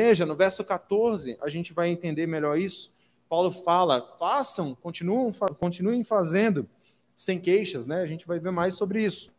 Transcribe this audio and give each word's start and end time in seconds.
igreja, 0.00 0.24
no 0.24 0.34
verso 0.34 0.64
14, 0.64 1.36
a 1.42 1.48
gente 1.48 1.74
vai 1.74 1.90
entender 1.90 2.26
melhor 2.26 2.58
isso. 2.58 2.92
Paulo 3.28 3.50
fala: 3.50 4.00
façam, 4.18 4.74
continuem, 4.74 5.32
continuem 5.58 6.02
fazendo 6.02 6.66
sem 7.14 7.38
queixas, 7.38 7.86
né? 7.86 8.00
A 8.00 8.06
gente 8.06 8.26
vai 8.26 8.38
ver 8.38 8.50
mais 8.50 8.74
sobre 8.74 9.04
isso. 9.04 9.30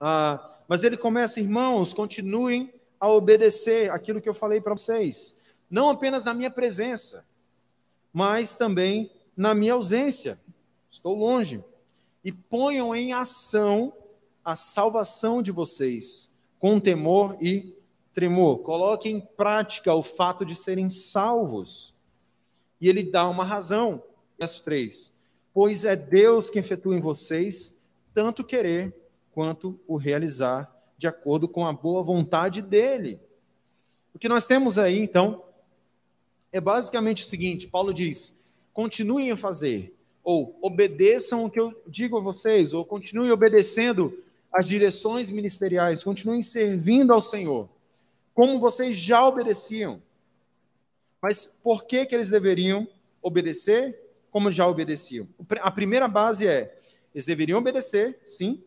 Ah, 0.00 0.56
mas 0.66 0.84
ele 0.84 0.96
começa, 0.96 1.38
irmãos, 1.38 1.92
continuem 1.92 2.72
a 2.98 3.08
obedecer 3.10 3.90
aquilo 3.90 4.20
que 4.20 4.28
eu 4.28 4.34
falei 4.34 4.60
para 4.60 4.74
vocês, 4.74 5.42
não 5.70 5.90
apenas 5.90 6.24
na 6.24 6.32
minha 6.32 6.50
presença, 6.50 7.26
mas 8.12 8.56
também 8.56 9.12
na 9.36 9.54
minha 9.54 9.74
ausência. 9.74 10.38
Estou 10.90 11.14
longe. 11.14 11.62
E 12.24 12.32
ponham 12.32 12.94
em 12.94 13.12
ação 13.12 13.92
a 14.44 14.56
salvação 14.56 15.42
de 15.42 15.52
vocês, 15.52 16.34
com 16.58 16.80
temor 16.80 17.36
e 17.40 17.77
tremor. 18.18 18.58
Coloquem 18.62 19.18
em 19.18 19.20
prática 19.20 19.94
o 19.94 20.02
fato 20.02 20.44
de 20.44 20.56
serem 20.56 20.90
salvos. 20.90 21.94
E 22.80 22.88
ele 22.88 23.04
dá 23.04 23.28
uma 23.28 23.44
razão, 23.44 24.02
verso 24.36 24.64
3. 24.64 25.14
Pois 25.54 25.84
é 25.84 25.94
Deus 25.94 26.50
que 26.50 26.58
efetua 26.58 26.96
em 26.96 27.00
vocês 27.00 27.80
tanto 28.12 28.42
querer 28.42 28.92
quanto 29.30 29.78
o 29.86 29.96
realizar, 29.96 30.68
de 30.96 31.06
acordo 31.06 31.46
com 31.46 31.64
a 31.64 31.72
boa 31.72 32.02
vontade 32.02 32.60
dele. 32.60 33.20
O 34.12 34.18
que 34.18 34.28
nós 34.28 34.48
temos 34.48 34.80
aí, 34.80 34.98
então, 34.98 35.44
é 36.50 36.60
basicamente 36.60 37.22
o 37.22 37.26
seguinte: 37.26 37.68
Paulo 37.68 37.94
diz, 37.94 38.42
continuem 38.72 39.30
a 39.30 39.36
fazer, 39.36 39.94
ou 40.24 40.58
obedeçam 40.60 41.44
o 41.44 41.50
que 41.50 41.60
eu 41.60 41.72
digo 41.86 42.18
a 42.18 42.20
vocês, 42.20 42.74
ou 42.74 42.84
continuem 42.84 43.30
obedecendo 43.30 44.12
as 44.52 44.66
direções 44.66 45.30
ministeriais, 45.30 46.02
continuem 46.02 46.42
servindo 46.42 47.12
ao 47.12 47.22
Senhor, 47.22 47.68
como 48.38 48.60
vocês 48.60 48.96
já 48.96 49.26
obedeciam. 49.26 50.00
Mas 51.20 51.44
por 51.44 51.86
que, 51.86 52.06
que 52.06 52.14
eles 52.14 52.30
deveriam 52.30 52.86
obedecer 53.20 54.00
como 54.30 54.52
já 54.52 54.64
obedeciam? 54.64 55.28
A 55.60 55.72
primeira 55.72 56.06
base 56.06 56.46
é: 56.46 56.78
eles 57.12 57.26
deveriam 57.26 57.58
obedecer, 57.58 58.20
sim, 58.24 58.62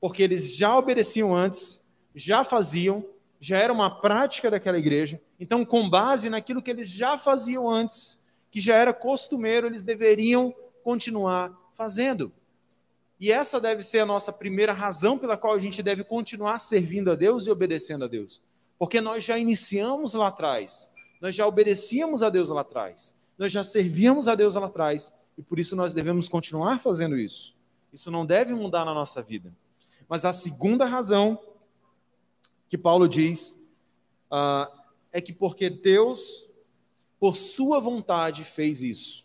porque 0.00 0.22
eles 0.22 0.56
já 0.56 0.74
obedeciam 0.78 1.36
antes, 1.36 1.92
já 2.14 2.42
faziam, 2.42 3.04
já 3.38 3.58
era 3.58 3.70
uma 3.70 4.00
prática 4.00 4.50
daquela 4.50 4.78
igreja. 4.78 5.20
Então, 5.38 5.62
com 5.62 5.90
base 5.90 6.30
naquilo 6.30 6.62
que 6.62 6.70
eles 6.70 6.88
já 6.88 7.18
faziam 7.18 7.68
antes, 7.68 8.24
que 8.50 8.62
já 8.62 8.76
era 8.76 8.94
costumeiro, 8.94 9.66
eles 9.66 9.84
deveriam 9.84 10.54
continuar 10.82 11.52
fazendo. 11.74 12.32
E 13.20 13.30
essa 13.30 13.60
deve 13.60 13.82
ser 13.82 13.98
a 13.98 14.06
nossa 14.06 14.32
primeira 14.32 14.72
razão 14.72 15.18
pela 15.18 15.36
qual 15.36 15.52
a 15.52 15.60
gente 15.60 15.82
deve 15.82 16.02
continuar 16.02 16.58
servindo 16.60 17.10
a 17.10 17.14
Deus 17.14 17.46
e 17.46 17.50
obedecendo 17.50 18.06
a 18.06 18.08
Deus. 18.08 18.40
Porque 18.82 19.00
nós 19.00 19.22
já 19.22 19.38
iniciamos 19.38 20.12
lá 20.14 20.26
atrás 20.26 20.92
nós 21.22 21.36
já 21.36 21.46
obedecíamos 21.46 22.20
a 22.20 22.28
Deus 22.28 22.48
lá 22.48 22.62
atrás, 22.62 23.16
nós 23.38 23.52
já 23.52 23.62
servíamos 23.62 24.26
a 24.26 24.34
Deus 24.34 24.56
lá 24.56 24.66
atrás, 24.66 25.16
e 25.38 25.42
por 25.42 25.60
isso 25.60 25.76
nós 25.76 25.94
devemos 25.94 26.28
continuar 26.28 26.80
fazendo 26.80 27.16
isso. 27.16 27.54
Isso 27.92 28.10
não 28.10 28.26
deve 28.26 28.52
mudar 28.54 28.84
na 28.84 28.92
nossa 28.92 29.22
vida. 29.22 29.54
Mas 30.08 30.24
a 30.24 30.32
segunda 30.32 30.84
razão 30.84 31.38
que 32.68 32.76
Paulo 32.76 33.08
diz 33.08 33.64
uh, 34.32 34.66
é 35.12 35.20
que 35.20 35.32
porque 35.32 35.70
Deus, 35.70 36.48
por 37.20 37.36
sua 37.36 37.78
vontade, 37.78 38.42
fez 38.42 38.82
isso. 38.82 39.24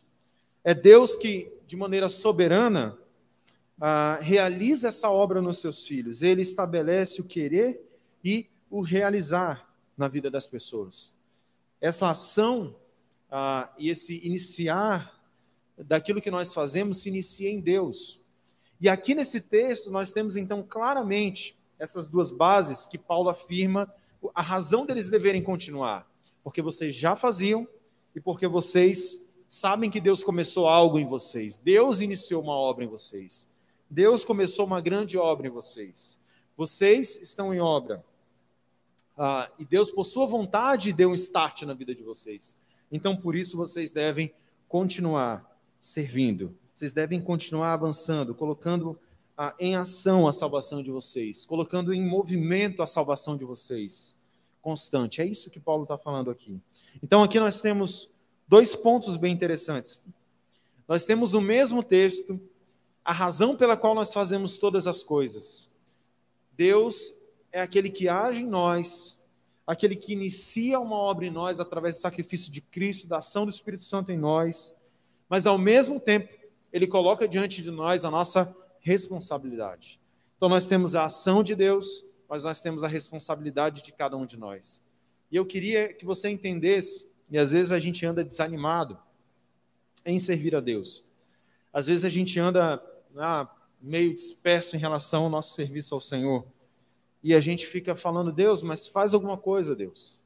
É 0.63 0.75
Deus 0.75 1.15
que, 1.15 1.51
de 1.65 1.75
maneira 1.75 2.09
soberana, 2.09 2.95
uh, 3.79 4.21
realiza 4.21 4.89
essa 4.89 5.09
obra 5.09 5.41
nos 5.41 5.57
seus 5.57 5.83
filhos. 5.83 6.21
Ele 6.21 6.43
estabelece 6.43 7.21
o 7.21 7.23
querer 7.23 7.81
e 8.23 8.47
o 8.69 8.81
realizar 8.81 9.67
na 9.97 10.07
vida 10.07 10.29
das 10.29 10.45
pessoas 10.45 11.17
essa 11.79 12.09
ação 12.09 12.75
ah, 13.29 13.71
e 13.77 13.89
esse 13.89 14.25
iniciar 14.25 15.13
daquilo 15.77 16.21
que 16.21 16.31
nós 16.31 16.53
fazemos 16.53 16.99
se 16.99 17.09
inicia 17.09 17.49
em 17.49 17.59
Deus. 17.59 18.19
E 18.79 18.89
aqui 18.89 19.13
nesse 19.13 19.41
texto 19.41 19.91
nós 19.91 20.11
temos 20.11 20.35
então 20.37 20.63
claramente 20.63 21.57
essas 21.79 22.07
duas 22.07 22.31
bases 22.31 22.87
que 22.87 22.97
Paulo 22.97 23.29
afirma 23.29 23.91
a 24.33 24.41
razão 24.41 24.85
deles 24.85 25.09
deverem 25.09 25.43
continuar, 25.43 26.09
porque 26.43 26.61
vocês 26.61 26.95
já 26.95 27.15
faziam 27.15 27.67
e 28.15 28.19
porque 28.19 28.47
vocês 28.47 29.29
sabem 29.47 29.89
que 29.89 30.01
Deus 30.01 30.23
começou 30.23 30.67
algo 30.67 30.97
em 30.99 31.07
vocês. 31.07 31.57
Deus 31.57 32.01
iniciou 32.01 32.41
uma 32.41 32.55
obra 32.55 32.83
em 32.83 32.87
vocês. 32.87 33.47
Deus 33.89 34.25
começou 34.25 34.65
uma 34.65 34.81
grande 34.81 35.17
obra 35.17 35.47
em 35.47 35.51
vocês. 35.51 36.19
Vocês 36.57 37.21
estão 37.21 37.53
em 37.53 37.59
obra. 37.59 38.03
Ah, 39.17 39.49
e 39.57 39.65
Deus, 39.65 39.89
por 39.89 40.03
sua 40.03 40.27
vontade, 40.27 40.93
deu 40.93 41.09
um 41.09 41.13
start 41.15 41.63
na 41.63 41.73
vida 41.73 41.95
de 41.95 42.03
vocês. 42.03 42.59
Então, 42.91 43.17
por 43.17 43.35
isso, 43.35 43.57
vocês 43.57 43.91
devem 43.91 44.31
continuar 44.67 45.59
servindo. 45.81 46.55
Vocês 46.73 46.93
devem 46.93 47.19
continuar 47.19 47.73
avançando, 47.73 48.35
colocando 48.35 48.99
ah, 49.35 49.55
em 49.59 49.75
ação 49.75 50.27
a 50.27 50.33
salvação 50.33 50.83
de 50.83 50.91
vocês, 50.91 51.43
colocando 51.45 51.91
em 51.93 52.07
movimento 52.07 52.83
a 52.83 52.87
salvação 52.87 53.35
de 53.35 53.43
vocês. 53.43 54.21
Constante. 54.61 55.21
É 55.21 55.25
isso 55.25 55.49
que 55.49 55.59
Paulo 55.59 55.83
está 55.83 55.97
falando 55.97 56.29
aqui. 56.29 56.61
Então, 57.01 57.23
aqui 57.23 57.39
nós 57.39 57.59
temos 57.59 58.11
dois 58.47 58.75
pontos 58.75 59.15
bem 59.15 59.33
interessantes. 59.33 60.03
Nós 60.87 61.05
temos 61.05 61.33
no 61.33 61.41
mesmo 61.41 61.81
texto 61.81 62.39
a 63.03 63.11
razão 63.11 63.55
pela 63.55 63.75
qual 63.75 63.95
nós 63.95 64.13
fazemos 64.13 64.57
todas 64.57 64.85
as 64.85 65.01
coisas. 65.01 65.71
Deus 66.51 67.13
é 67.51 67.61
aquele 67.61 67.89
que 67.89 68.09
age 68.09 68.41
em 68.41 68.47
nós, 68.47 69.25
aquele 69.65 69.95
que 69.95 70.13
inicia 70.13 70.79
uma 70.79 70.95
obra 70.95 71.25
em 71.25 71.29
nós 71.29 71.59
através 71.59 71.97
do 71.97 72.01
sacrifício 72.01 72.51
de 72.51 72.61
Cristo, 72.61 73.07
da 73.07 73.17
ação 73.17 73.45
do 73.45 73.51
Espírito 73.51 73.83
Santo 73.83 74.11
em 74.11 74.17
nós, 74.17 74.79
mas 75.29 75.45
ao 75.45 75.57
mesmo 75.57 75.99
tempo, 75.99 76.33
ele 76.71 76.87
coloca 76.87 77.27
diante 77.27 77.61
de 77.61 77.71
nós 77.71 78.05
a 78.05 78.11
nossa 78.11 78.55
responsabilidade. 78.79 79.99
Então 80.37 80.47
nós 80.47 80.67
temos 80.67 80.95
a 80.95 81.05
ação 81.05 81.43
de 81.43 81.55
Deus, 81.55 82.05
mas 82.29 82.43
nós 82.43 82.61
temos 82.61 82.83
a 82.83 82.87
responsabilidade 82.87 83.81
de 83.81 83.91
cada 83.91 84.15
um 84.15 84.25
de 84.25 84.37
nós. 84.37 84.85
E 85.31 85.35
eu 85.35 85.45
queria 85.45 85.93
que 85.93 86.05
você 86.05 86.29
entendesse, 86.29 87.11
e 87.29 87.37
às 87.37 87.51
vezes 87.51 87.71
a 87.71 87.79
gente 87.79 88.05
anda 88.05 88.23
desanimado 88.23 88.97
em 90.05 90.17
servir 90.19 90.55
a 90.55 90.61
Deus. 90.61 91.03
Às 91.73 91.87
vezes 91.87 92.05
a 92.05 92.09
gente 92.09 92.39
anda 92.39 92.81
ah, 93.17 93.49
meio 93.81 94.13
disperso 94.13 94.75
em 94.75 94.79
relação 94.79 95.23
ao 95.23 95.29
nosso 95.29 95.53
serviço 95.53 95.93
ao 95.93 95.99
Senhor 95.99 96.45
e 97.23 97.33
a 97.33 97.39
gente 97.39 97.65
fica 97.65 97.95
falando, 97.95 98.31
Deus, 98.31 98.61
mas 98.61 98.87
faz 98.87 99.13
alguma 99.13 99.37
coisa, 99.37 99.75
Deus. 99.75 100.21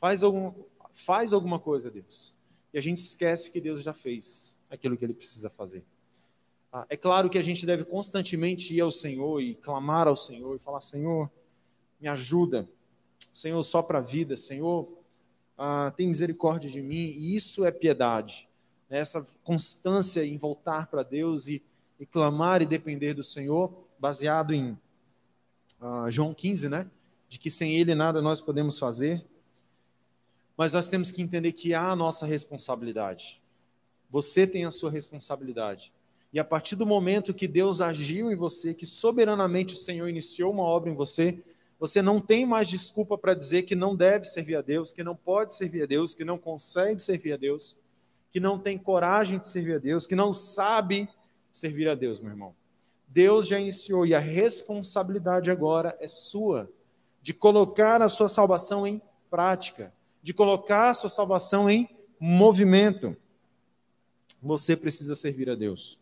Faz, 0.00 0.22
algum, 0.22 0.52
faz 0.92 1.32
alguma 1.32 1.58
coisa, 1.58 1.90
Deus. 1.90 2.36
E 2.72 2.78
a 2.78 2.80
gente 2.80 2.98
esquece 2.98 3.50
que 3.50 3.60
Deus 3.60 3.82
já 3.82 3.92
fez 3.92 4.58
aquilo 4.70 4.96
que 4.96 5.04
ele 5.04 5.14
precisa 5.14 5.50
fazer. 5.50 5.84
Ah, 6.72 6.86
é 6.88 6.96
claro 6.96 7.28
que 7.28 7.38
a 7.38 7.42
gente 7.42 7.66
deve 7.66 7.84
constantemente 7.84 8.74
ir 8.74 8.80
ao 8.80 8.90
Senhor 8.90 9.40
e 9.40 9.54
clamar 9.54 10.08
ao 10.08 10.16
Senhor 10.16 10.56
e 10.56 10.58
falar: 10.58 10.80
Senhor, 10.80 11.30
me 12.00 12.08
ajuda. 12.08 12.68
Senhor, 13.32 13.62
só 13.62 13.82
para 13.82 13.98
a 13.98 14.02
vida. 14.02 14.36
Senhor, 14.36 14.88
ah, 15.56 15.92
tem 15.94 16.08
misericórdia 16.08 16.70
de 16.70 16.80
mim. 16.80 16.96
E 16.96 17.36
isso 17.36 17.66
é 17.66 17.70
piedade. 17.70 18.48
Né? 18.88 18.98
Essa 18.98 19.26
constância 19.44 20.24
em 20.24 20.38
voltar 20.38 20.86
para 20.86 21.02
Deus 21.02 21.46
e, 21.46 21.62
e 22.00 22.06
clamar 22.06 22.62
e 22.62 22.66
depender 22.66 23.12
do 23.12 23.22
Senhor, 23.22 23.86
baseado 23.98 24.54
em 24.54 24.78
uh, 25.82 26.10
João 26.10 26.32
15, 26.32 26.68
né? 26.68 26.90
De 27.28 27.38
que 27.38 27.50
sem 27.50 27.76
Ele 27.76 27.94
nada 27.94 28.22
nós 28.22 28.40
podemos 28.40 28.78
fazer. 28.78 29.24
Mas 30.56 30.72
nós 30.72 30.88
temos 30.88 31.10
que 31.10 31.20
entender 31.20 31.52
que 31.52 31.74
há 31.74 31.90
a 31.90 31.96
nossa 31.96 32.24
responsabilidade. 32.24 33.42
Você 34.10 34.46
tem 34.46 34.64
a 34.64 34.70
sua 34.70 34.90
responsabilidade. 34.90 35.92
E 36.32 36.38
a 36.38 36.44
partir 36.44 36.76
do 36.76 36.86
momento 36.86 37.34
que 37.34 37.48
Deus 37.48 37.80
agiu 37.80 38.30
em 38.30 38.36
você, 38.36 38.72
que 38.72 38.86
soberanamente 38.86 39.74
o 39.74 39.78
Senhor 39.78 40.08
iniciou 40.08 40.52
uma 40.52 40.62
obra 40.62 40.90
em 40.90 40.94
você, 40.94 41.42
você 41.78 42.00
não 42.00 42.20
tem 42.20 42.46
mais 42.46 42.68
desculpa 42.68 43.18
para 43.18 43.34
dizer 43.34 43.64
que 43.64 43.74
não 43.74 43.96
deve 43.96 44.24
servir 44.24 44.56
a 44.56 44.62
Deus, 44.62 44.92
que 44.92 45.02
não 45.02 45.16
pode 45.16 45.54
servir 45.54 45.82
a 45.82 45.86
Deus, 45.86 46.14
que 46.14 46.24
não 46.24 46.38
consegue 46.38 47.00
servir 47.02 47.32
a 47.32 47.36
Deus, 47.36 47.80
que 48.30 48.38
não 48.38 48.58
tem 48.58 48.78
coragem 48.78 49.38
de 49.38 49.48
servir 49.48 49.74
a 49.74 49.78
Deus, 49.78 50.06
que 50.06 50.14
não 50.14 50.32
sabe 50.32 51.08
servir 51.52 51.88
a 51.88 51.94
Deus, 51.94 52.20
meu 52.20 52.30
irmão. 52.30 52.54
Deus 53.12 53.46
já 53.46 53.60
iniciou 53.60 54.06
e 54.06 54.14
a 54.14 54.18
responsabilidade 54.18 55.50
agora 55.50 55.94
é 56.00 56.08
sua 56.08 56.70
de 57.20 57.34
colocar 57.34 58.00
a 58.00 58.08
sua 58.08 58.28
salvação 58.28 58.86
em 58.86 59.02
prática, 59.30 59.92
de 60.22 60.32
colocar 60.32 60.88
a 60.88 60.94
sua 60.94 61.10
salvação 61.10 61.68
em 61.68 61.88
movimento. 62.18 63.14
Você 64.42 64.74
precisa 64.74 65.14
servir 65.14 65.50
a 65.50 65.54
Deus. 65.54 66.00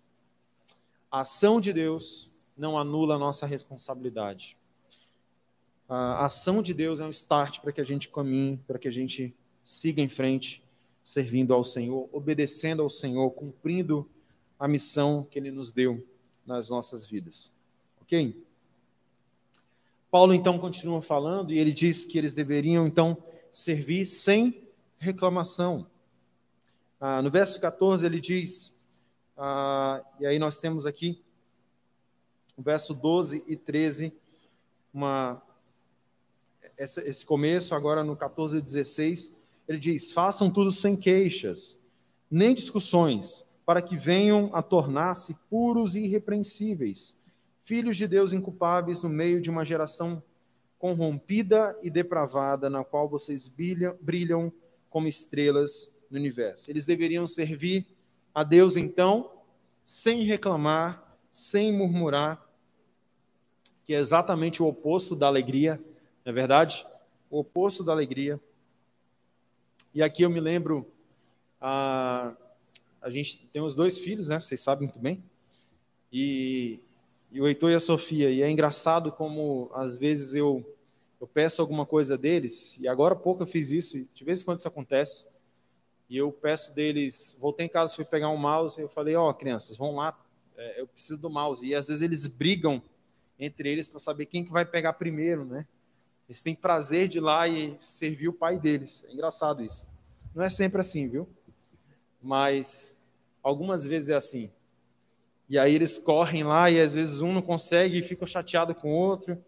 A 1.11 1.23
ação 1.23 1.61
de 1.61 1.73
Deus 1.73 2.31
não 2.57 2.79
anula 2.79 3.17
a 3.17 3.19
nossa 3.19 3.45
responsabilidade. 3.45 4.57
A 5.89 6.25
ação 6.25 6.63
de 6.63 6.73
Deus 6.73 7.01
é 7.01 7.05
um 7.05 7.11
start 7.11 7.59
para 7.59 7.73
que 7.73 7.81
a 7.81 7.85
gente 7.85 8.09
caminhe, 8.09 8.57
para 8.69 8.79
que 8.79 8.87
a 8.87 8.93
gente 8.93 9.35
siga 9.65 10.01
em 10.01 10.09
frente, 10.09 10.63
servindo 11.03 11.53
ao 11.53 11.65
Senhor, 11.65 12.09
obedecendo 12.13 12.83
ao 12.83 12.89
Senhor, 12.89 13.29
cumprindo 13.33 14.09
a 14.57 14.69
missão 14.69 15.27
que 15.29 15.41
Ele 15.41 15.51
nos 15.51 15.73
deu 15.73 16.07
nas 16.51 16.69
nossas 16.69 17.07
vidas. 17.07 17.53
Ok? 18.03 18.45
Paulo 20.11 20.35
então 20.35 20.59
continua 20.59 21.01
falando 21.01 21.53
e 21.53 21.59
ele 21.59 21.73
diz 21.73 22.05
que 22.05 22.19
eles 22.19 22.35
deveriam 22.35 22.89
então 22.89 23.17
servir 23.53 24.05
sem 24.05 24.69
reclamação. 24.99 25.87
Ah, 27.01 27.23
no 27.23 27.31
verso 27.31 27.61
14 27.61 28.05
ele 28.05 28.21
diz, 28.21 28.77
ah, 29.37 30.03
e 30.19 30.27
aí 30.27 30.41
nós 30.41 30.59
temos 30.59 30.87
aqui, 30.87 31.23
o 32.57 32.63
verso 32.63 32.93
12 32.93 33.45
e 33.47 33.57
13, 33.57 34.13
uma, 34.93 35.41
essa, 36.77 37.01
esse 37.09 37.25
começo, 37.25 37.77
agora 37.77 38.03
no 38.03 38.17
14 38.17 38.59
e 38.59 38.61
16, 38.61 39.41
ele 39.69 39.79
diz: 39.79 40.11
Façam 40.11 40.51
tudo 40.51 40.73
sem 40.73 40.97
queixas, 40.97 41.81
nem 42.29 42.53
discussões, 42.55 43.49
para 43.71 43.81
que 43.81 43.97
venham 43.97 44.51
a 44.53 44.63
tornar-se 44.63 45.33
puros 45.49 45.95
e 45.95 46.01
irrepreensíveis, 46.01 47.23
filhos 47.63 47.97
de 47.97 48.09
Deus 48.09 48.33
inculpáveis 48.33 49.01
no 49.05 49.09
meio 49.09 49.41
de 49.41 49.49
uma 49.49 49.65
geração 49.65 50.21
corrompida 50.77 51.79
e 51.81 51.89
depravada, 51.89 52.69
na 52.69 52.83
qual 52.83 53.09
vocês 53.09 53.47
brilham, 53.47 53.97
brilham 54.01 54.53
como 54.89 55.07
estrelas 55.07 56.03
no 56.11 56.19
universo. 56.19 56.69
Eles 56.69 56.85
deveriam 56.85 57.29
servir 57.29 57.87
a 58.35 58.43
Deus, 58.43 58.77
então, 58.77 59.31
sem 59.85 60.25
reclamar, 60.25 61.17
sem 61.31 61.73
murmurar, 61.73 62.45
que 63.85 63.95
é 63.95 64.01
exatamente 64.01 64.61
o 64.61 64.67
oposto 64.67 65.15
da 65.15 65.29
alegria, 65.29 65.81
não 66.25 66.33
é 66.33 66.33
verdade? 66.33 66.85
O 67.31 67.39
oposto 67.39 67.85
da 67.85 67.93
alegria. 67.93 68.41
E 69.95 70.03
aqui 70.03 70.25
eu 70.25 70.31
me 70.31 70.41
lembro, 70.41 70.91
a, 71.61 72.35
a 73.01 73.11
gente 73.11 73.47
tem 73.53 73.63
os 73.63 73.75
dois 73.75 73.99
filhos, 73.99 74.29
né? 74.29 74.39
Vocês 74.39 74.61
sabem 74.61 74.89
muito 74.89 74.99
bem. 75.01 75.23
E, 76.13 76.81
e 77.31 77.41
o 77.41 77.49
Heitor 77.49 77.71
e 77.71 77.75
a 77.75 77.81
Sofia. 77.81 78.31
E 78.31 78.43
é 78.43 78.51
engraçado 78.51 79.13
como, 79.13 79.71
às 79.75 79.97
vezes, 79.97 80.35
eu, 80.35 80.65
eu 81.21 81.27
peço 81.27 81.63
alguma 81.63 81.87
coisa 81.87 82.17
deles, 82.17 82.79
e 82.79 82.89
agora 82.89 83.15
há 83.15 83.19
pouco 83.19 83.43
eu 83.43 83.47
fiz 83.47 83.71
isso, 83.71 83.97
e 83.97 84.09
de 84.15 84.25
vez 84.25 84.41
em 84.41 84.45
quando 84.45 84.59
isso 84.59 84.69
acontece. 84.69 85.29
E 86.09 86.17
eu 86.17 86.33
peço 86.33 86.75
deles, 86.75 87.37
voltei 87.41 87.67
em 87.67 87.69
casa, 87.69 87.95
fui 87.95 88.05
pegar 88.05 88.31
um 88.31 88.37
mouse, 88.37 88.81
e 88.81 88.83
eu 88.83 88.89
falei, 88.89 89.15
ó, 89.15 89.31
oh, 89.31 89.35
crianças, 89.35 89.77
vão 89.77 89.95
lá, 89.95 90.19
é, 90.57 90.81
eu 90.81 90.87
preciso 90.87 91.21
do 91.21 91.31
mouse. 91.31 91.67
E 91.67 91.75
às 91.75 91.89
vezes 91.89 92.03
eles 92.03 92.27
brigam 92.27 92.83
entre 93.39 93.71
eles 93.71 93.89
para 93.89 93.99
saber 93.99 94.27
quem 94.27 94.45
que 94.45 94.51
vai 94.51 94.65
pegar 94.65 94.95
primeiro, 94.95 95.45
né? 95.45 95.67
Eles 96.29 96.43
têm 96.43 96.55
prazer 96.55 97.09
de 97.09 97.19
ir 97.19 97.21
lá 97.21 97.49
e 97.49 97.75
servir 97.79 98.29
o 98.29 98.33
pai 98.33 98.59
deles. 98.59 99.05
É 99.09 99.13
engraçado 99.13 99.65
isso. 99.65 99.91
Não 100.35 100.45
é 100.45 100.51
sempre 100.51 100.81
assim, 100.81 101.09
viu? 101.09 101.29
Mas 102.23 103.09
algumas 103.43 103.85
vezes 103.85 104.11
é 104.11 104.15
assim. 104.15 104.51
E 105.49 105.59
aí 105.59 105.75
eles 105.75 105.99
correm 105.99 106.43
lá 106.45 106.71
e 106.71 106.81
às 106.81 106.95
vezes 106.95 107.23
um 107.23 107.33
não 107.33 107.43
consegue 107.43 107.99
e 107.99 108.03
fica 108.03 108.27
chateado 108.27 108.75
com 108.75 108.93
o 108.93 108.97
outro. 108.97 109.43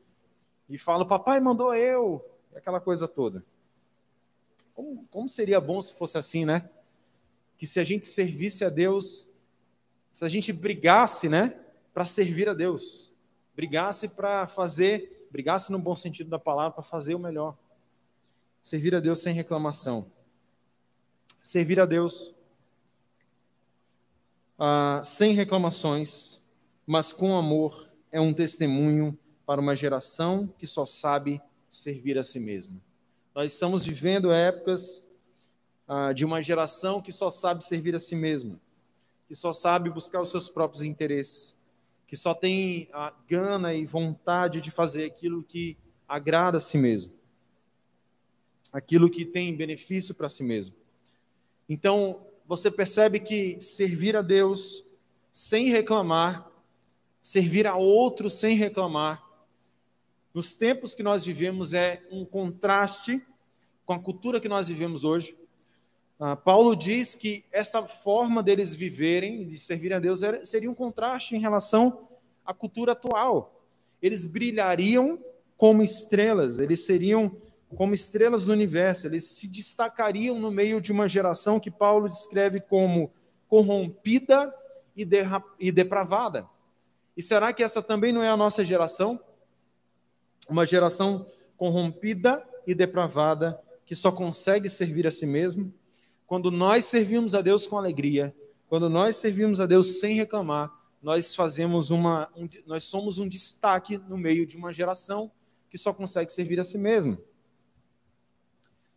E 0.69 0.79
fala, 0.79 1.07
papai 1.07 1.39
mandou 1.41 1.75
eu. 1.75 2.25
Aquela 2.55 2.81
coisa 2.81 3.07
toda. 3.07 3.45
Como, 4.75 5.07
como 5.11 5.29
seria 5.29 5.61
bom 5.61 5.81
se 5.81 5.95
fosse 5.95 6.19
assim, 6.19 6.45
né? 6.45 6.69
Que 7.57 7.67
se 7.67 7.79
a 7.79 7.85
gente 7.85 8.07
servisse 8.07 8.65
a 8.65 8.69
Deus, 8.69 9.29
se 10.13 10.25
a 10.25 10.29
gente 10.29 10.53
brigasse, 10.53 11.29
né? 11.29 11.59
Para 11.95 12.05
servir 12.05 12.49
a 12.49 12.55
Deus. 12.55 13.15
Brigasse 13.55 14.09
para 14.09 14.47
fazer 14.49 15.13
brigasse 15.33 15.73
no 15.73 15.79
bom 15.79 15.97
sentido 15.97 16.29
da 16.29 16.39
palavra 16.39 16.73
para 16.73 16.83
fazer 16.83 17.15
o 17.15 17.19
melhor. 17.19 17.57
Servir 18.61 18.95
a 18.95 19.01
Deus 19.01 19.21
sem 19.21 19.33
reclamação. 19.33 20.13
Servir 21.41 21.81
a 21.81 21.87
Deus 21.87 22.32
ah, 24.65 25.03
sem 25.03 25.33
reclamações, 25.33 26.41
mas 26.87 27.13
com 27.13 27.37
amor, 27.37 27.91
é 28.13 28.21
um 28.21 28.33
testemunho 28.33 29.19
para 29.45 29.61
uma 29.61 29.75
geração 29.75 30.47
que 30.57 30.69
só 30.69 30.87
sabe 30.87 31.43
servir 31.69 32.17
a 32.17 32.23
si 32.23 32.39
mesma. 32.39 32.81
Nós 33.35 33.53
estamos 33.53 33.85
vivendo 33.85 34.31
épocas 34.31 35.11
ah, 35.89 36.13
de 36.13 36.25
uma 36.25 36.41
geração 36.41 37.03
que 37.03 37.11
só 37.11 37.29
sabe 37.29 37.65
servir 37.65 37.97
a 37.97 37.99
si 37.99 38.15
mesma, 38.15 38.61
que 39.27 39.35
só 39.35 39.53
sabe 39.53 39.91
buscar 39.91 40.21
os 40.21 40.31
seus 40.31 40.49
próprios 40.49 40.85
interesses, 40.85 41.61
que 42.07 42.15
só 42.15 42.33
tem 42.33 42.89
a 42.93 43.13
gana 43.27 43.75
e 43.75 43.85
vontade 43.85 44.61
de 44.61 44.71
fazer 44.71 45.07
aquilo 45.07 45.43
que 45.43 45.77
agrada 46.07 46.59
a 46.59 46.61
si 46.61 46.79
mesmo, 46.79 47.15
aquilo 48.73 49.11
que 49.11 49.25
tem 49.25 49.57
benefício 49.57 50.15
para 50.15 50.29
si 50.29 50.45
mesmo. 50.45 50.77
Então, 51.69 52.25
você 52.53 52.71
percebe 52.71 53.19
que 53.19 53.59
servir 53.63 54.15
a 54.15 54.21
Deus 54.21 54.85
sem 55.33 55.71
reclamar, 55.71 56.47
servir 57.23 57.67
a 57.67 57.77
outro 57.77 58.29
sem 58.29 58.55
reclamar, 58.57 59.27
nos 60.35 60.55
tempos 60.55 60.93
que 60.93 61.03
nós 61.03 61.25
vivemos 61.25 61.73
é 61.73 62.03
um 62.11 62.27
contraste 62.27 63.23
com 63.87 63.95
a 63.95 63.99
cultura 63.99 64.39
que 64.39 64.51
nós 64.51 64.69
vivemos 64.69 65.03
hoje. 65.03 65.35
Ah, 66.21 66.37
Paulo 66.37 66.77
diz 66.77 67.15
que 67.15 67.43
essa 67.51 67.83
forma 67.85 68.43
deles 68.43 68.75
viverem, 68.75 69.49
de 69.49 69.59
servir 69.59 69.95
a 69.95 69.99
Deus, 69.99 70.21
seria 70.45 70.71
um 70.71 70.75
contraste 70.75 71.35
em 71.35 71.41
relação 71.41 72.07
à 72.45 72.53
cultura 72.53 72.93
atual. 72.93 73.65
Eles 74.03 74.27
brilhariam 74.27 75.19
como 75.57 75.83
estrelas, 75.83 76.59
eles 76.59 76.85
seriam 76.85 77.35
como 77.77 77.95
estrelas 77.95 78.45
do 78.45 78.53
universo, 78.53 79.07
eles 79.07 79.25
se 79.25 79.49
destacariam 79.49 80.39
no 80.39 80.51
meio 80.51 80.81
de 80.81 80.93
uma 80.93 81.09
geração 81.09 81.59
que 81.59 81.71
Paulo 81.71 82.09
descreve 82.09 82.61
como 82.61 83.13
corrompida 83.49 84.55
e, 84.97 85.07
e 85.59 85.73
depravada. 85.73 86.47
E 87.17 87.23
será 87.23 87.53
que 87.53 87.63
essa 87.63 87.83
também 87.83 88.13
não 88.13 88.23
é 88.23 88.29
a 88.29 88.37
nossa 88.37 88.65
geração? 88.65 89.21
Uma 90.49 90.67
geração 90.67 91.27
corrompida 91.57 92.47
e 92.67 92.75
depravada 92.75 93.61
que 93.85 93.95
só 93.95 94.11
consegue 94.11 94.69
servir 94.69 95.07
a 95.07 95.11
si 95.11 95.27
mesmo? 95.27 95.73
Quando 96.27 96.51
nós 96.51 96.87
servimos 96.87 97.35
a 97.35 97.43
Deus 97.43 97.67
com 97.67 97.77
alegria, 97.77 98.35
quando 98.69 98.89
nós 98.89 99.17
servimos 99.17 99.61
a 99.61 99.67
Deus 99.67 100.01
sem 100.01 100.15
reclamar, 100.15 100.73
nós 101.03 101.35
fazemos 101.35 101.91
uma, 101.91 102.31
um, 102.37 102.49
nós 102.67 102.85
somos 102.85 103.19
um 103.19 103.29
destaque 103.29 103.99
no 104.09 104.17
meio 104.17 104.47
de 104.47 104.57
uma 104.57 104.73
geração 104.73 105.31
que 105.69 105.77
só 105.77 105.93
consegue 105.93 106.33
servir 106.33 106.61
a 106.61 106.65
si 106.65 106.79
mesmo. 106.79 107.19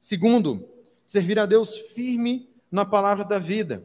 Segundo, 0.06 0.70
servir 1.04 1.40
a 1.40 1.48
Deus 1.48 1.80
firme 1.80 2.48
na 2.70 2.86
palavra 2.86 3.26
da 3.26 3.40
vida. 3.40 3.84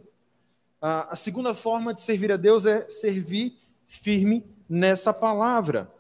A, 0.79 1.17
segunda 1.17 1.55
forma 1.55 1.95
de 1.95 2.03
servir 2.03 2.31
a 2.31 2.37
Deus 2.37 2.67
é 2.67 2.91
servir 2.91 3.59
firme 3.89 4.45
nessa 4.69 5.15
palavra. 5.15 5.91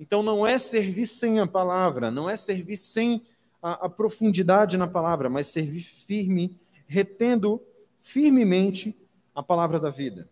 Então 0.00 0.22
não 0.22 0.46
é 0.46 0.56
servir 0.56 1.04
sem 1.04 1.40
a 1.40 1.46
palavra, 1.46 2.10
não 2.10 2.26
é 2.26 2.38
servir 2.38 2.78
sem 2.78 3.26
a, 3.62 3.84
a 3.84 3.88
profundidade 3.90 4.78
na 4.78 4.88
palavra, 4.88 5.28
mas 5.28 5.48
servir 5.48 5.82
firme 5.82 6.58
retendo 6.86 7.62
firmemente 8.00 8.98
a 9.34 9.42
palavra 9.42 9.78
da 9.78 9.90
vida. 9.90 10.26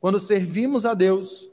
Quando 0.00 0.18
servimos 0.18 0.84
a 0.84 0.92
Deus 0.92 1.48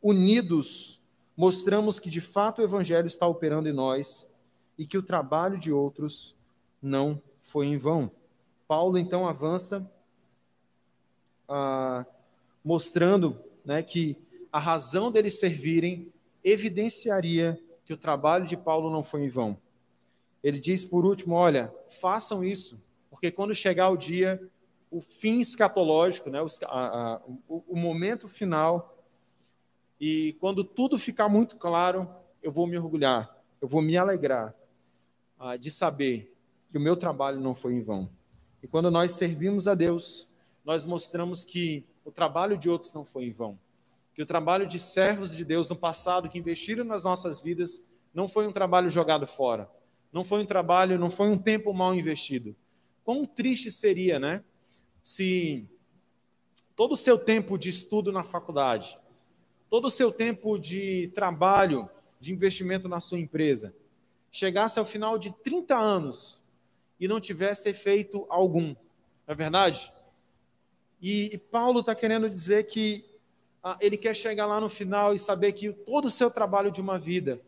unidos, 0.00 1.00
mostramos 1.36 1.98
que 1.98 2.08
de 2.08 2.20
fato 2.20 2.60
o 2.60 2.64
Evangelho 2.64 3.08
está 3.08 3.26
operando 3.26 3.68
em 3.68 3.72
nós 3.72 4.37
e 4.78 4.86
que 4.86 4.96
o 4.96 5.02
trabalho 5.02 5.58
de 5.58 5.72
outros 5.72 6.36
não 6.80 7.20
foi 7.42 7.66
em 7.66 7.76
vão. 7.76 8.10
Paulo 8.66 8.96
então 8.96 9.26
avança 9.26 9.92
ah, 11.48 12.06
mostrando 12.64 13.42
né, 13.64 13.82
que 13.82 14.16
a 14.52 14.58
razão 14.58 15.10
deles 15.10 15.38
servirem 15.38 16.12
evidenciaria 16.44 17.60
que 17.84 17.92
o 17.92 17.96
trabalho 17.96 18.46
de 18.46 18.56
Paulo 18.56 18.90
não 18.90 19.02
foi 19.02 19.24
em 19.24 19.28
vão. 19.28 19.58
Ele 20.42 20.60
diz 20.60 20.84
por 20.84 21.04
último: 21.04 21.34
olha, 21.34 21.74
façam 22.00 22.44
isso 22.44 22.86
porque 23.18 23.30
quando 23.32 23.52
chegar 23.52 23.90
o 23.90 23.96
dia, 23.96 24.40
o 24.90 25.00
fim 25.00 25.40
escatológico, 25.40 26.30
né, 26.30 26.40
o, 26.40 26.46
a, 26.66 27.20
o, 27.48 27.64
o 27.68 27.76
momento 27.76 28.28
final, 28.28 28.96
e 30.00 30.36
quando 30.40 30.62
tudo 30.62 30.96
ficar 30.96 31.28
muito 31.28 31.56
claro, 31.56 32.08
eu 32.40 32.52
vou 32.52 32.66
me 32.66 32.78
orgulhar, 32.78 33.36
eu 33.60 33.66
vou 33.66 33.82
me 33.82 33.96
alegrar 33.96 34.54
ah, 35.38 35.56
de 35.56 35.70
saber 35.70 36.34
que 36.68 36.76
o 36.76 36.80
meu 36.80 36.96
trabalho 36.96 37.40
não 37.40 37.54
foi 37.54 37.74
em 37.74 37.82
vão. 37.82 38.10
E 38.62 38.66
quando 38.66 38.90
nós 38.90 39.12
servimos 39.12 39.68
a 39.68 39.74
Deus, 39.74 40.30
nós 40.64 40.84
mostramos 40.84 41.44
que 41.44 41.84
o 42.04 42.10
trabalho 42.10 42.58
de 42.58 42.68
outros 42.68 42.92
não 42.92 43.04
foi 43.04 43.26
em 43.26 43.32
vão. 43.32 43.58
Que 44.14 44.22
o 44.22 44.26
trabalho 44.26 44.66
de 44.66 44.78
servos 44.78 45.36
de 45.36 45.44
Deus 45.44 45.70
no 45.70 45.76
passado 45.76 46.28
que 46.28 46.38
investiram 46.38 46.84
nas 46.84 47.04
nossas 47.04 47.40
vidas 47.40 47.90
não 48.12 48.26
foi 48.26 48.46
um 48.46 48.52
trabalho 48.52 48.90
jogado 48.90 49.26
fora. 49.26 49.70
Não 50.12 50.24
foi 50.24 50.40
um 50.40 50.46
trabalho, 50.46 50.98
não 50.98 51.10
foi 51.10 51.28
um 51.28 51.38
tempo 51.38 51.72
mal 51.72 51.94
investido. 51.94 52.56
Quão 53.04 53.24
triste 53.24 53.70
seria, 53.70 54.18
né? 54.18 54.42
Se 55.02 55.66
todo 56.74 56.92
o 56.92 56.96
seu 56.96 57.18
tempo 57.18 57.56
de 57.56 57.68
estudo 57.68 58.10
na 58.10 58.24
faculdade, 58.24 58.98
todo 59.70 59.86
o 59.86 59.90
seu 59.90 60.10
tempo 60.10 60.58
de 60.58 61.10
trabalho, 61.14 61.88
de 62.18 62.32
investimento 62.32 62.88
na 62.88 63.00
sua 63.00 63.18
empresa, 63.18 63.74
chegasse 64.38 64.78
ao 64.78 64.84
final 64.84 65.18
de 65.18 65.32
30 65.42 65.76
anos 65.76 66.44
e 67.00 67.08
não 67.08 67.20
tivesse 67.20 67.68
efeito 67.68 68.24
algum. 68.28 68.68
Não 68.68 68.76
é 69.26 69.34
verdade? 69.34 69.92
E, 71.02 71.34
e 71.34 71.38
Paulo 71.38 71.80
está 71.80 71.92
querendo 71.92 72.30
dizer 72.30 72.66
que 72.66 73.04
ah, 73.62 73.76
ele 73.80 73.96
quer 73.96 74.14
chegar 74.14 74.46
lá 74.46 74.60
no 74.60 74.68
final 74.68 75.12
e 75.12 75.18
saber 75.18 75.52
que 75.52 75.72
todo 75.72 76.04
o 76.04 76.10
seu 76.10 76.30
trabalho 76.30 76.70
de 76.70 76.80
uma 76.80 76.98
vida 76.98 77.40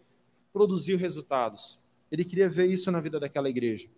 produziu 0.52 0.98
resultados. 0.98 1.80
Ele 2.10 2.24
queria 2.24 2.48
ver 2.48 2.66
isso 2.66 2.90
na 2.90 3.00
vida 3.00 3.20
daquela 3.20 3.48
igreja. 3.48 3.88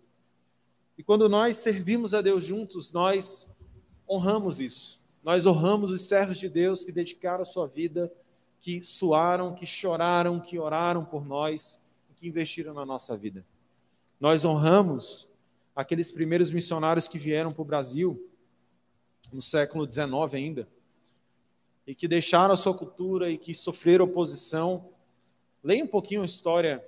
E 0.95 1.01
quando 1.01 1.27
nós 1.27 1.57
servimos 1.57 2.13
a 2.13 2.21
Deus 2.21 2.45
juntos, 2.45 2.91
nós 2.91 3.57
honramos 4.07 4.59
isso. 4.59 5.03
Nós 5.23 5.47
honramos 5.47 5.89
os 5.89 6.03
servos 6.03 6.37
de 6.37 6.47
Deus 6.47 6.83
que 6.83 6.91
dedicaram 6.91 7.41
a 7.41 7.45
sua 7.45 7.65
vida, 7.65 8.13
que 8.61 8.83
suaram, 8.83 9.55
que 9.55 9.65
choraram, 9.65 10.39
que 10.39 10.59
oraram 10.59 11.03
por 11.03 11.25
nós, 11.25 11.82
que 12.23 12.29
investiram 12.29 12.73
na 12.73 12.85
nossa 12.85 13.17
vida. 13.17 13.45
Nós 14.17 14.45
honramos 14.45 15.29
aqueles 15.75 16.09
primeiros 16.09 16.51
missionários 16.51 17.05
que 17.05 17.17
vieram 17.17 17.51
para 17.51 17.61
o 17.61 17.65
Brasil, 17.65 18.29
no 19.33 19.41
século 19.41 19.85
XIX 19.91 20.13
ainda, 20.33 20.67
e 21.85 21.93
que 21.93 22.07
deixaram 22.07 22.53
a 22.53 22.55
sua 22.55 22.73
cultura 22.73 23.29
e 23.29 23.37
que 23.37 23.53
sofreram 23.53 24.05
oposição. 24.05 24.89
Leia 25.61 25.83
um 25.83 25.87
pouquinho 25.87 26.21
a 26.21 26.25
história 26.25 26.81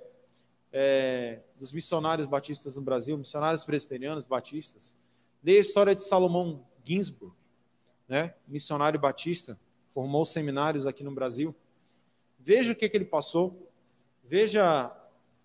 é, 0.72 1.40
dos 1.58 1.70
missionários 1.70 2.26
batistas 2.26 2.76
no 2.76 2.82
Brasil, 2.82 3.18
missionários 3.18 3.62
presbiterianos 3.62 4.24
batistas. 4.24 4.96
Leia 5.44 5.58
a 5.58 5.60
história 5.60 5.94
de 5.94 6.00
Salomão 6.00 6.64
Ginsburg, 6.82 7.34
né, 8.08 8.34
missionário 8.48 8.98
batista, 8.98 9.60
formou 9.92 10.24
seminários 10.24 10.86
aqui 10.86 11.04
no 11.04 11.10
Brasil. 11.10 11.54
Veja 12.38 12.72
o 12.72 12.74
que, 12.74 12.88
que 12.88 12.96
ele 12.96 13.04
passou, 13.04 13.70
veja 14.24 14.90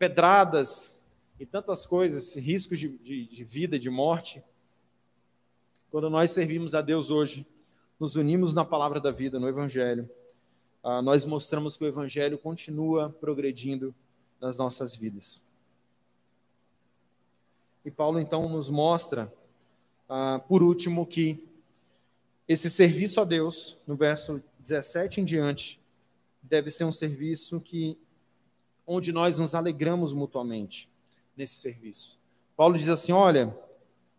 pedradas 0.01 1.05
e 1.39 1.45
tantas 1.45 1.85
coisas, 1.85 2.35
riscos 2.35 2.79
de, 2.79 2.89
de, 2.89 3.27
de 3.27 3.43
vida, 3.43 3.77
de 3.77 3.87
morte. 3.87 4.43
Quando 5.91 6.09
nós 6.09 6.31
servimos 6.31 6.73
a 6.73 6.81
Deus 6.81 7.11
hoje, 7.11 7.45
nos 7.99 8.15
unimos 8.15 8.51
na 8.51 8.65
palavra 8.65 8.99
da 8.99 9.11
vida, 9.11 9.39
no 9.39 9.47
Evangelho, 9.47 10.09
ah, 10.83 11.03
nós 11.03 11.23
mostramos 11.23 11.77
que 11.77 11.83
o 11.83 11.87
Evangelho 11.87 12.35
continua 12.35 13.11
progredindo 13.11 13.93
nas 14.39 14.57
nossas 14.57 14.95
vidas. 14.95 15.45
E 17.85 17.91
Paulo 17.91 18.19
então 18.19 18.49
nos 18.49 18.69
mostra, 18.69 19.31
ah, 20.09 20.41
por 20.47 20.63
último, 20.63 21.05
que 21.05 21.47
esse 22.47 22.71
serviço 22.71 23.21
a 23.21 23.23
Deus, 23.23 23.77
no 23.85 23.95
verso 23.95 24.41
17 24.57 25.21
em 25.21 25.25
diante, 25.25 25.79
deve 26.41 26.71
ser 26.71 26.85
um 26.85 26.91
serviço 26.91 27.61
que 27.61 27.95
onde 28.85 29.11
nós 29.11 29.39
nos 29.39 29.55
alegramos 29.55 30.13
mutuamente 30.13 30.89
nesse 31.35 31.55
serviço. 31.55 32.19
Paulo 32.55 32.77
diz 32.77 32.89
assim: 32.89 33.11
olha, 33.11 33.55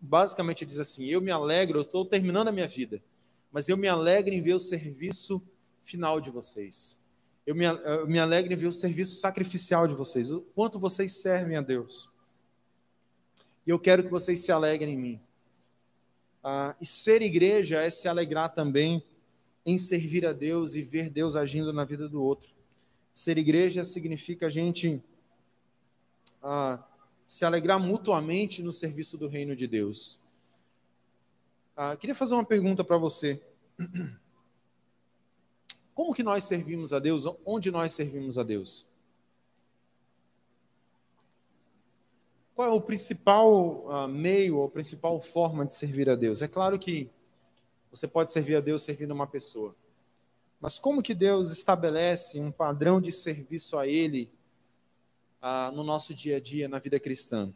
basicamente 0.00 0.66
diz 0.66 0.78
assim: 0.78 1.06
eu 1.06 1.20
me 1.20 1.30
alegro, 1.30 1.78
eu 1.78 1.82
estou 1.82 2.04
terminando 2.04 2.48
a 2.48 2.52
minha 2.52 2.68
vida, 2.68 3.02
mas 3.50 3.68
eu 3.68 3.76
me 3.76 3.88
alegro 3.88 4.34
em 4.34 4.40
ver 4.40 4.54
o 4.54 4.58
serviço 4.58 5.42
final 5.82 6.20
de 6.20 6.30
vocês. 6.30 7.00
Eu 7.46 7.54
me, 7.54 7.64
eu 7.64 8.06
me 8.06 8.18
alegro 8.18 8.52
em 8.52 8.56
ver 8.56 8.68
o 8.68 8.72
serviço 8.72 9.16
sacrificial 9.16 9.88
de 9.88 9.94
vocês, 9.94 10.30
o 10.30 10.40
quanto 10.40 10.78
vocês 10.78 11.12
servem 11.12 11.56
a 11.56 11.60
Deus. 11.60 12.08
E 13.66 13.70
eu 13.70 13.78
quero 13.78 14.02
que 14.02 14.10
vocês 14.10 14.40
se 14.40 14.52
alegrem 14.52 14.94
em 14.94 14.98
mim. 14.98 15.20
Ah, 16.42 16.76
e 16.80 16.86
ser 16.86 17.22
igreja 17.22 17.80
é 17.80 17.90
se 17.90 18.08
alegrar 18.08 18.52
também 18.54 19.04
em 19.64 19.78
servir 19.78 20.26
a 20.26 20.32
Deus 20.32 20.74
e 20.74 20.82
ver 20.82 21.08
Deus 21.08 21.36
agindo 21.36 21.72
na 21.72 21.84
vida 21.84 22.08
do 22.08 22.22
outro. 22.22 22.51
Ser 23.14 23.36
igreja 23.38 23.84
significa 23.84 24.46
a 24.46 24.50
gente 24.50 25.02
ah, 26.42 26.82
se 27.26 27.44
alegrar 27.44 27.78
mutuamente 27.78 28.62
no 28.62 28.72
serviço 28.72 29.18
do 29.18 29.28
reino 29.28 29.54
de 29.54 29.66
Deus. 29.66 30.20
Ah, 31.76 31.96
queria 31.96 32.14
fazer 32.14 32.34
uma 32.34 32.44
pergunta 32.44 32.82
para 32.82 32.96
você. 32.96 33.40
Como 35.94 36.14
que 36.14 36.22
nós 36.22 36.44
servimos 36.44 36.92
a 36.92 36.98
Deus? 36.98 37.24
Onde 37.44 37.70
nós 37.70 37.92
servimos 37.92 38.38
a 38.38 38.42
Deus? 38.42 38.86
Qual 42.54 42.68
é 42.68 42.70
o 42.70 42.80
principal 42.80 43.86
uh, 43.86 44.08
meio, 44.08 44.58
ou 44.58 44.68
principal 44.68 45.20
forma 45.20 45.64
de 45.64 45.74
servir 45.74 46.08
a 46.08 46.14
Deus? 46.14 46.42
É 46.42 46.48
claro 46.48 46.78
que 46.78 47.10
você 47.90 48.06
pode 48.06 48.32
servir 48.32 48.56
a 48.56 48.60
Deus 48.60 48.82
servindo 48.82 49.10
uma 49.12 49.26
pessoa. 49.26 49.74
Mas 50.62 50.78
como 50.78 51.02
que 51.02 51.12
Deus 51.12 51.50
estabelece 51.50 52.38
um 52.38 52.52
padrão 52.52 53.00
de 53.00 53.10
serviço 53.10 53.76
a 53.76 53.88
Ele 53.88 54.30
uh, 55.42 55.74
no 55.74 55.82
nosso 55.82 56.14
dia 56.14 56.36
a 56.36 56.40
dia, 56.40 56.68
na 56.68 56.78
vida 56.78 57.00
cristã? 57.00 57.52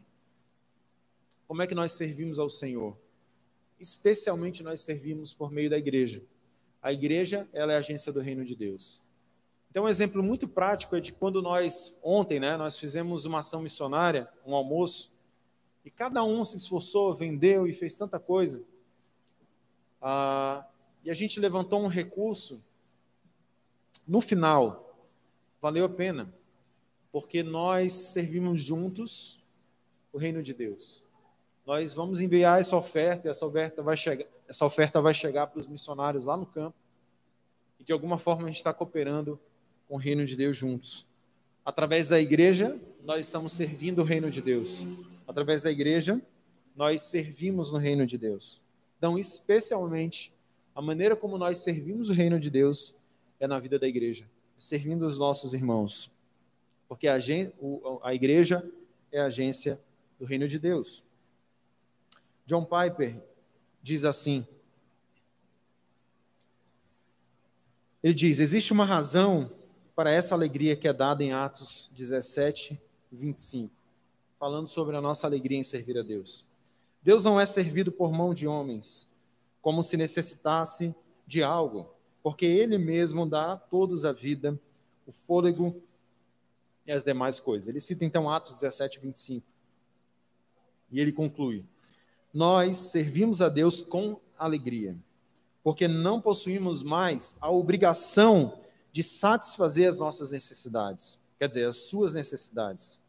Como 1.47 1.61
é 1.61 1.67
que 1.67 1.73
nós 1.73 1.93
servimos 1.93 2.37
ao 2.37 2.49
Senhor? 2.49 2.97
Especialmente 3.79 4.61
nós 4.61 4.81
servimos 4.81 5.33
por 5.33 5.49
meio 5.49 5.69
da 5.69 5.77
igreja. 5.77 6.21
A 6.81 6.91
igreja, 6.91 7.47
ela 7.53 7.71
é 7.71 7.77
a 7.77 7.79
agência 7.79 8.11
do 8.11 8.19
reino 8.19 8.43
de 8.43 8.57
Deus. 8.57 9.01
Então, 9.71 9.85
um 9.85 9.89
exemplo 9.89 10.21
muito 10.21 10.45
prático 10.45 10.93
é 10.93 10.99
de 10.99 11.13
quando 11.13 11.41
nós, 11.41 11.97
ontem, 12.03 12.41
né, 12.41 12.57
nós 12.57 12.77
fizemos 12.77 13.23
uma 13.23 13.39
ação 13.39 13.61
missionária, 13.61 14.27
um 14.45 14.53
almoço, 14.53 15.17
e 15.85 15.89
cada 15.89 16.25
um 16.25 16.43
se 16.43 16.57
esforçou, 16.57 17.15
vendeu 17.15 17.67
e 17.67 17.71
fez 17.71 17.95
tanta 17.95 18.19
coisa. 18.19 18.65
Ah, 20.01 20.67
e 21.05 21.09
a 21.09 21.13
gente 21.13 21.39
levantou 21.39 21.81
um 21.81 21.87
recurso. 21.87 22.66
No 24.07 24.21
final, 24.21 24.95
valeu 25.61 25.83
a 25.83 25.89
pena, 25.89 26.33
porque 27.11 27.43
nós 27.43 27.91
servimos 27.91 28.61
juntos 28.61 29.43
o 30.13 30.17
reino 30.17 30.41
de 30.41 30.53
Deus. 30.53 31.03
Nós 31.65 31.93
vamos 31.93 32.21
enviar 32.21 32.61
essa 32.61 32.77
oferta, 32.77 33.27
e 33.27 33.29
essa 33.29 33.45
oferta 33.45 33.81
vai 33.81 33.97
chegar, 33.97 34.25
essa 34.47 34.65
oferta 34.65 35.01
vai 35.01 35.13
chegar 35.13 35.47
para 35.47 35.59
os 35.59 35.67
missionários 35.67 36.23
lá 36.23 36.37
no 36.37 36.45
campo. 36.45 36.77
E 37.77 37.83
de 37.83 37.91
alguma 37.91 38.17
forma 38.17 38.45
a 38.45 38.47
gente 38.47 38.57
está 38.57 38.73
cooperando 38.73 39.37
com 39.89 39.95
o 39.95 39.97
reino 39.97 40.25
de 40.25 40.37
Deus 40.37 40.55
juntos. 40.55 41.05
Através 41.65 42.07
da 42.07 42.17
igreja, 42.17 42.79
nós 43.03 43.25
estamos 43.25 43.51
servindo 43.51 43.99
o 43.99 44.05
reino 44.05 44.31
de 44.31 44.41
Deus. 44.41 44.85
Através 45.27 45.63
da 45.63 45.71
igreja, 45.71 46.21
nós 46.73 47.01
servimos 47.01 47.73
no 47.73 47.77
reino 47.77 48.05
de 48.05 48.17
Deus. 48.17 48.61
Então, 48.97 49.19
especialmente, 49.19 50.33
a 50.73 50.81
maneira 50.81 51.13
como 51.15 51.37
nós 51.37 51.57
servimos 51.57 52.09
o 52.09 52.13
reino 52.13 52.39
de 52.39 52.49
Deus 52.49 52.96
é 53.39 53.47
na 53.47 53.59
vida 53.59 53.77
da 53.77 53.87
igreja, 53.87 54.29
servindo 54.57 55.05
os 55.05 55.19
nossos 55.19 55.53
irmãos. 55.53 56.11
Porque 56.87 57.07
a, 57.07 57.17
a 58.03 58.13
igreja 58.13 58.63
é 59.11 59.19
a 59.19 59.25
agência 59.25 59.79
do 60.19 60.25
reino 60.25 60.47
de 60.47 60.57
Deus. 60.57 61.03
John 62.45 62.65
Piper 62.65 63.21
diz 63.81 64.05
assim: 64.05 64.47
ele 68.01 68.13
diz, 68.13 68.39
existe 68.39 68.71
uma 68.71 68.85
razão 68.85 69.51
para 69.95 70.11
essa 70.11 70.35
alegria 70.35 70.75
que 70.75 70.87
é 70.87 70.93
dada 70.93 71.23
em 71.23 71.33
Atos 71.33 71.89
17, 71.93 72.79
25, 73.11 73.73
falando 74.39 74.67
sobre 74.67 74.95
a 74.95 75.01
nossa 75.01 75.27
alegria 75.27 75.57
em 75.57 75.63
servir 75.63 75.97
a 75.97 76.03
Deus. 76.03 76.45
Deus 77.01 77.23
não 77.25 77.39
é 77.39 77.45
servido 77.45 77.91
por 77.91 78.11
mão 78.11 78.33
de 78.33 78.47
homens, 78.47 79.11
como 79.61 79.81
se 79.81 79.97
necessitasse 79.97 80.95
de 81.25 81.43
algo, 81.43 81.89
porque 82.27 82.45
Ele 82.45 82.77
mesmo 82.77 83.25
dá 83.25 83.53
a 83.53 83.55
todos 83.55 84.03
a 84.03 84.11
vida, 84.11 84.59
o 85.05 85.13
fôlego 85.13 85.81
e 86.85 86.91
as 86.91 87.01
demais 87.01 87.39
coisas. 87.39 87.69
Ele 87.69 87.79
cita 87.79 88.03
então 88.03 88.29
Atos 88.29 88.55
17, 88.55 88.99
25. 88.99 89.47
E 90.91 90.99
ele 90.99 91.13
conclui: 91.13 91.63
Nós 92.33 92.75
servimos 92.75 93.41
a 93.41 93.47
Deus 93.47 93.81
com 93.81 94.19
alegria, 94.37 94.97
porque 95.63 95.87
não 95.87 96.19
possuímos 96.19 96.83
mais 96.83 97.37
a 97.39 97.49
obrigação 97.49 98.59
de 98.91 99.03
satisfazer 99.03 99.87
as 99.87 99.99
nossas 99.99 100.31
necessidades, 100.31 101.21
quer 101.39 101.47
dizer, 101.47 101.65
as 101.65 101.87
suas 101.87 102.13
necessidades. 102.13 103.01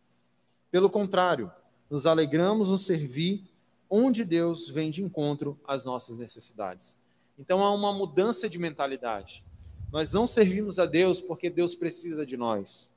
Pelo 0.70 0.88
contrário, 0.88 1.50
nos 1.90 2.06
alegramos 2.06 2.70
no 2.70 2.78
servir 2.78 3.50
onde 3.90 4.24
Deus 4.24 4.68
vem 4.68 4.92
de 4.92 5.02
encontro 5.02 5.58
às 5.66 5.84
nossas 5.84 6.18
necessidades. 6.18 7.07
Então 7.38 7.62
há 7.62 7.72
uma 7.72 7.92
mudança 7.92 8.48
de 8.48 8.58
mentalidade. 8.58 9.44
Nós 9.92 10.12
não 10.12 10.26
servimos 10.26 10.78
a 10.78 10.86
Deus 10.86 11.20
porque 11.20 11.48
Deus 11.48 11.74
precisa 11.74 12.26
de 12.26 12.36
nós. 12.36 12.92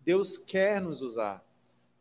Deus 0.00 0.38
quer 0.38 0.80
nos 0.80 1.02
usar. 1.02 1.44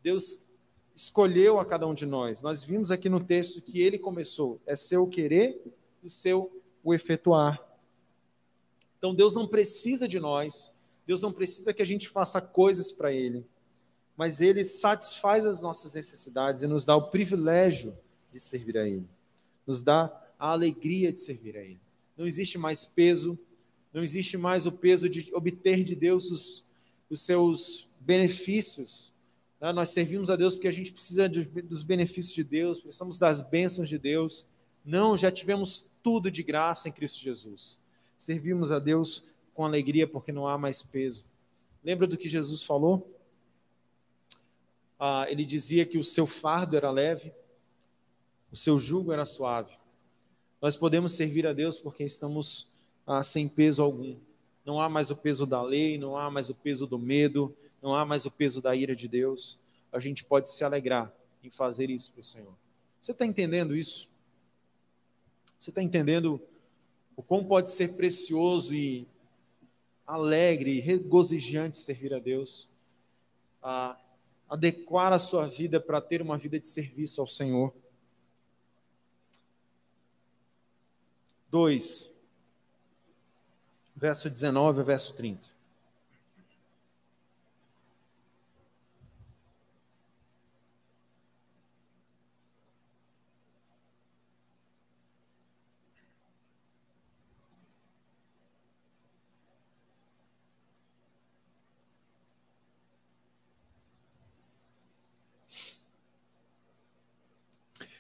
Deus 0.02 0.48
escolheu 0.96 1.60
a 1.60 1.66
cada 1.66 1.88
um 1.88 1.94
de 1.94 2.06
nós. 2.06 2.42
Nós 2.42 2.64
vimos 2.64 2.92
aqui 2.92 3.10
no 3.10 3.20
texto 3.20 3.62
que 3.62 3.82
ele 3.82 3.98
começou. 3.98 4.62
É 4.66 4.76
seu 4.76 5.08
querer 5.08 5.62
e 6.04 6.08
o 6.08 6.10
seu 6.10 6.52
o 6.84 6.94
efetuar. 6.94 7.62
Então 8.98 9.16
Deus 9.16 9.34
não 9.34 9.48
precisa 9.48 10.08
de 10.08 10.20
nós, 10.20 10.78
Deus 11.08 11.22
não 11.22 11.32
precisa 11.32 11.74
que 11.74 11.82
a 11.82 11.86
gente 11.86 12.08
faça 12.08 12.42
coisas 12.42 12.92
para 12.92 13.12
Ele, 13.12 13.46
mas 14.16 14.42
Ele 14.42 14.64
satisfaz 14.66 15.46
as 15.46 15.62
nossas 15.62 15.94
necessidades 15.94 16.62
e 16.62 16.68
nos 16.68 16.86
dá 16.86 16.96
o 16.96 17.10
privilégio 17.10 17.98
de 18.32 18.40
servir 18.40 18.78
a 18.78 18.88
Ele, 18.88 19.08
nos 19.66 19.82
dá 19.82 20.08
a 20.40 20.52
alegria 20.52 21.12
de 21.12 21.20
servir 21.20 21.56
a 21.58 21.62
Ele. 21.62 21.80
Não 22.18 22.26
existe 22.26 22.58
mais 22.58 22.86
peso, 22.86 23.38
não 23.94 24.02
existe 24.02 24.38
mais 24.38 24.66
o 24.66 24.72
peso 24.72 25.10
de 25.10 25.30
obter 25.34 25.84
de 25.84 25.96
Deus 25.96 26.32
os, 26.32 26.72
os 27.10 27.22
seus 27.22 27.92
benefícios. 28.00 29.14
Né? 29.60 29.72
Nós 29.74 29.90
servimos 29.90 30.30
a 30.30 30.36
Deus 30.36 30.56
porque 30.56 30.70
a 30.70 30.72
gente 30.72 30.92
precisa 30.92 31.28
de, 31.28 31.44
dos 31.44 31.84
benefícios 31.84 32.34
de 32.34 32.44
Deus, 32.44 32.80
precisamos 32.80 33.20
das 33.20 33.42
bênçãos 33.42 33.90
de 33.90 33.98
Deus. 33.98 34.48
Não, 34.86 35.18
já 35.18 35.30
tivemos 35.30 35.86
tudo 36.02 36.32
de 36.32 36.42
graça 36.42 36.88
em 36.88 36.92
Cristo 36.92 37.20
Jesus. 37.20 37.82
Servimos 38.18 38.72
a 38.72 38.80
Deus 38.80 39.26
com 39.54 39.66
alegria 39.66 40.08
porque 40.08 40.32
não 40.32 40.48
há 40.48 40.58
mais 40.58 40.82
peso. 40.82 41.26
Lembra 41.84 42.08
do 42.08 42.18
que 42.18 42.30
Jesus 42.30 42.64
falou? 42.64 43.20
ah, 45.00 45.26
ele 45.30 45.46
dizia 45.46 45.86
que 45.86 45.98
o 45.98 46.04
seu 46.04 46.28
fardo 46.28 46.76
era 46.76 46.92
leve, 46.92 47.32
o 48.52 48.58
seu 48.58 48.78
jugo 48.78 49.14
era 49.14 49.24
suave. 49.24 49.79
Nós 50.62 50.76
podemos 50.76 51.14
servir 51.14 51.48
a 51.48 51.54
Deus 51.54 51.80
porque 51.80 52.04
estamos 52.04 52.68
ah, 53.08 53.24
sem 53.24 53.48
peso 53.48 53.82
algum. 53.82 54.18
Não 54.66 54.82
há 54.82 54.90
mais 54.90 55.10
o 55.10 55.16
peso 55.16 55.46
da 55.46 55.62
lei, 55.62 55.98
não 55.98 56.18
há 56.18 56.30
mais 56.30 56.50
o 56.50 56.56
peso 56.56 56.86
do 56.86 57.00
medo, 57.00 57.56
não 57.82 57.96
há 57.96 58.06
mais 58.06 58.26
o 58.26 58.32
peso 58.32 58.62
da 58.62 58.76
ira 58.76 58.96
de 58.96 59.08
Deus. 59.08 59.58
A 59.92 60.00
gente 60.00 60.24
pode 60.24 60.50
se 60.50 60.64
alegrar 60.64 61.14
em 61.44 61.50
fazer 61.50 61.90
isso 61.90 62.12
para 62.12 62.22
o 62.22 62.24
Senhor. 62.24 62.54
Você 63.00 63.14
está 63.14 63.26
entendendo 63.26 63.76
isso? 63.76 64.10
Você 65.58 65.72
está 65.72 65.82
entendendo 65.82 66.42
o 67.16 67.24
quão 67.24 67.44
pode 67.44 67.72
ser 67.72 67.96
precioso 67.96 68.76
e 68.76 69.08
alegre 70.06 70.80
regozijante 70.80 71.78
servir 71.78 72.14
a 72.14 72.20
Deus? 72.20 72.70
Ah, 73.62 73.98
adequar 74.50 75.14
a 75.14 75.20
sua 75.20 75.46
vida 75.48 75.80
para 75.80 76.02
ter 76.02 76.22
uma 76.22 76.38
vida 76.38 76.60
de 76.60 76.68
serviço 76.68 77.22
ao 77.22 77.28
Senhor. 77.28 77.74
2, 81.50 82.12
verso 83.96 84.30
19 84.30 84.84
verso 84.84 85.14
30. 85.14 85.50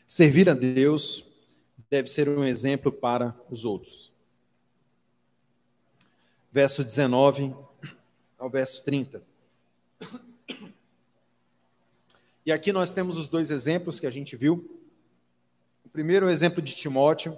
Servir 0.05 0.49
a 0.49 0.53
Deus 0.53 1.28
deve 1.89 2.07
ser 2.07 2.29
um 2.29 2.43
exemplo 2.43 2.91
para 2.91 3.35
os 3.49 3.65
outros. 3.65 4.11
Verso 6.51 6.83
19 6.83 7.55
ao 8.37 8.49
verso 8.49 8.83
30. 8.85 9.23
E 12.45 12.51
aqui 12.51 12.71
nós 12.71 12.93
temos 12.93 13.17
os 13.17 13.27
dois 13.27 13.51
exemplos 13.51 13.99
que 13.99 14.07
a 14.07 14.09
gente 14.09 14.35
viu. 14.35 14.79
O 15.83 15.89
primeiro 15.89 16.25
é 16.25 16.29
o 16.29 16.31
exemplo 16.31 16.61
de 16.61 16.75
Timóteo. 16.75 17.37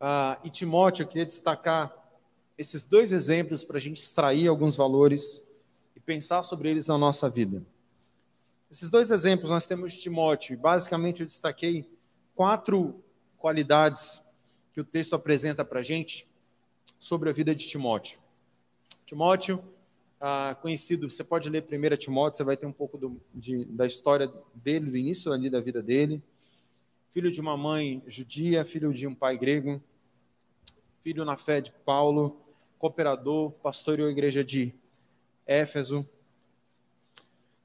Ah, 0.00 0.38
e 0.44 0.50
Timóteo, 0.50 1.02
eu 1.02 1.06
queria 1.06 1.26
destacar 1.26 1.94
esses 2.56 2.84
dois 2.84 3.12
exemplos 3.12 3.64
para 3.64 3.76
a 3.76 3.80
gente 3.80 3.98
extrair 3.98 4.48
alguns 4.48 4.76
valores 4.76 5.50
e 5.96 6.00
pensar 6.00 6.42
sobre 6.42 6.70
eles 6.70 6.86
na 6.86 6.98
nossa 6.98 7.28
vida. 7.28 7.62
Esses 8.72 8.90
dois 8.90 9.10
exemplos 9.10 9.50
nós 9.50 9.68
temos 9.68 9.92
de 9.92 10.00
Timóteo, 10.00 10.56
basicamente 10.56 11.20
eu 11.20 11.26
destaquei 11.26 11.86
quatro 12.34 13.04
qualidades 13.36 14.26
que 14.72 14.80
o 14.80 14.84
texto 14.84 15.14
apresenta 15.14 15.62
para 15.62 15.80
a 15.80 15.82
gente 15.82 16.26
sobre 16.98 17.28
a 17.28 17.34
vida 17.34 17.54
de 17.54 17.68
Timóteo. 17.68 18.18
Timóteo, 19.04 19.62
ah, 20.18 20.56
conhecido, 20.62 21.10
você 21.10 21.22
pode 21.22 21.50
ler 21.50 21.62
1 21.70 21.96
Timóteo, 21.98 22.38
você 22.38 22.44
vai 22.44 22.56
ter 22.56 22.64
um 22.64 22.72
pouco 22.72 22.96
do, 22.96 23.20
de, 23.34 23.66
da 23.66 23.84
história 23.84 24.32
dele, 24.54 24.90
do 24.90 24.96
início 24.96 25.34
ali 25.34 25.50
da 25.50 25.60
vida 25.60 25.82
dele. 25.82 26.22
Filho 27.10 27.30
de 27.30 27.42
uma 27.42 27.58
mãe 27.58 28.02
judia, 28.06 28.64
filho 28.64 28.90
de 28.94 29.06
um 29.06 29.14
pai 29.14 29.36
grego, 29.36 29.82
filho 31.02 31.26
na 31.26 31.36
fé 31.36 31.60
de 31.60 31.72
Paulo, 31.84 32.40
cooperador, 32.78 33.50
pastoreou 33.50 34.08
a 34.08 34.12
igreja 34.12 34.42
de 34.42 34.74
Éfeso. 35.46 36.08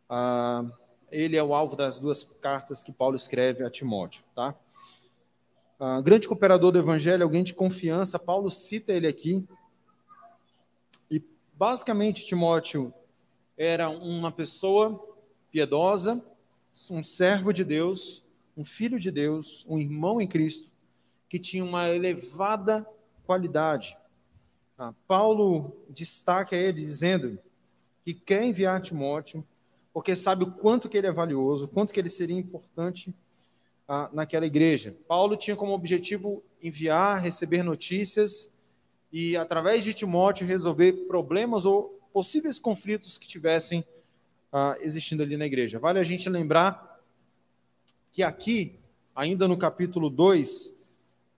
Ah, 0.09 0.69
ele 1.11 1.37
é 1.37 1.43
o 1.43 1.53
alvo 1.53 1.75
das 1.75 1.99
duas 1.99 2.23
cartas 2.23 2.83
que 2.83 2.91
Paulo 2.91 3.15
escreve 3.15 3.63
a 3.63 3.69
Timóteo, 3.69 4.23
tá? 4.35 4.55
Uh, 5.79 6.01
grande 6.01 6.27
cooperador 6.27 6.71
do 6.71 6.79
evangelho, 6.79 7.23
alguém 7.23 7.43
de 7.43 7.53
confiança, 7.53 8.17
Paulo 8.17 8.49
cita 8.49 8.91
ele 8.91 9.07
aqui. 9.07 9.47
E 11.09 11.23
basicamente 11.53 12.25
Timóteo 12.25 12.93
era 13.55 13.89
uma 13.89 14.31
pessoa 14.31 15.03
piedosa, 15.51 16.23
um 16.91 17.03
servo 17.03 17.53
de 17.53 17.63
Deus, 17.63 18.23
um 18.55 18.65
filho 18.65 18.99
de 18.99 19.11
Deus, 19.11 19.65
um 19.69 19.79
irmão 19.79 20.19
em 20.19 20.27
Cristo, 20.27 20.71
que 21.29 21.37
tinha 21.37 21.63
uma 21.63 21.89
elevada 21.89 22.87
qualidade. 23.25 23.95
Ah, 24.77 24.93
Paulo 25.07 25.75
destaca 25.89 26.55
ele 26.55 26.81
dizendo 26.81 27.39
que 28.03 28.13
quer 28.13 28.43
enviar 28.43 28.81
Timóteo 28.81 29.45
porque 29.97 30.15
sabe 30.15 30.43
o 30.43 30.51
quanto 30.51 30.87
que 30.87 30.95
ele 30.95 31.07
é 31.07 31.11
valioso, 31.11 31.65
o 31.65 31.67
quanto 31.67 31.91
que 31.91 31.99
ele 31.99 32.07
seria 32.07 32.37
importante 32.37 33.11
ah, 33.87 34.07
naquela 34.13 34.45
igreja. 34.45 34.95
Paulo 35.07 35.35
tinha 35.35 35.55
como 35.55 35.73
objetivo 35.73 36.43
enviar, 36.61 37.19
receber 37.19 37.63
notícias 37.63 38.55
e, 39.11 39.35
através 39.35 39.83
de 39.83 39.95
Timóteo, 39.95 40.45
resolver 40.45 40.93
problemas 41.07 41.65
ou 41.65 41.99
possíveis 42.13 42.59
conflitos 42.59 43.17
que 43.17 43.27
tivessem 43.27 43.83
ah, 44.53 44.77
existindo 44.81 45.23
ali 45.23 45.35
na 45.35 45.47
igreja. 45.47 45.79
Vale 45.79 45.97
a 45.97 46.03
gente 46.03 46.29
lembrar 46.29 47.01
que 48.11 48.21
aqui, 48.21 48.77
ainda 49.15 49.47
no 49.47 49.57
capítulo 49.57 50.11
2, 50.11 50.79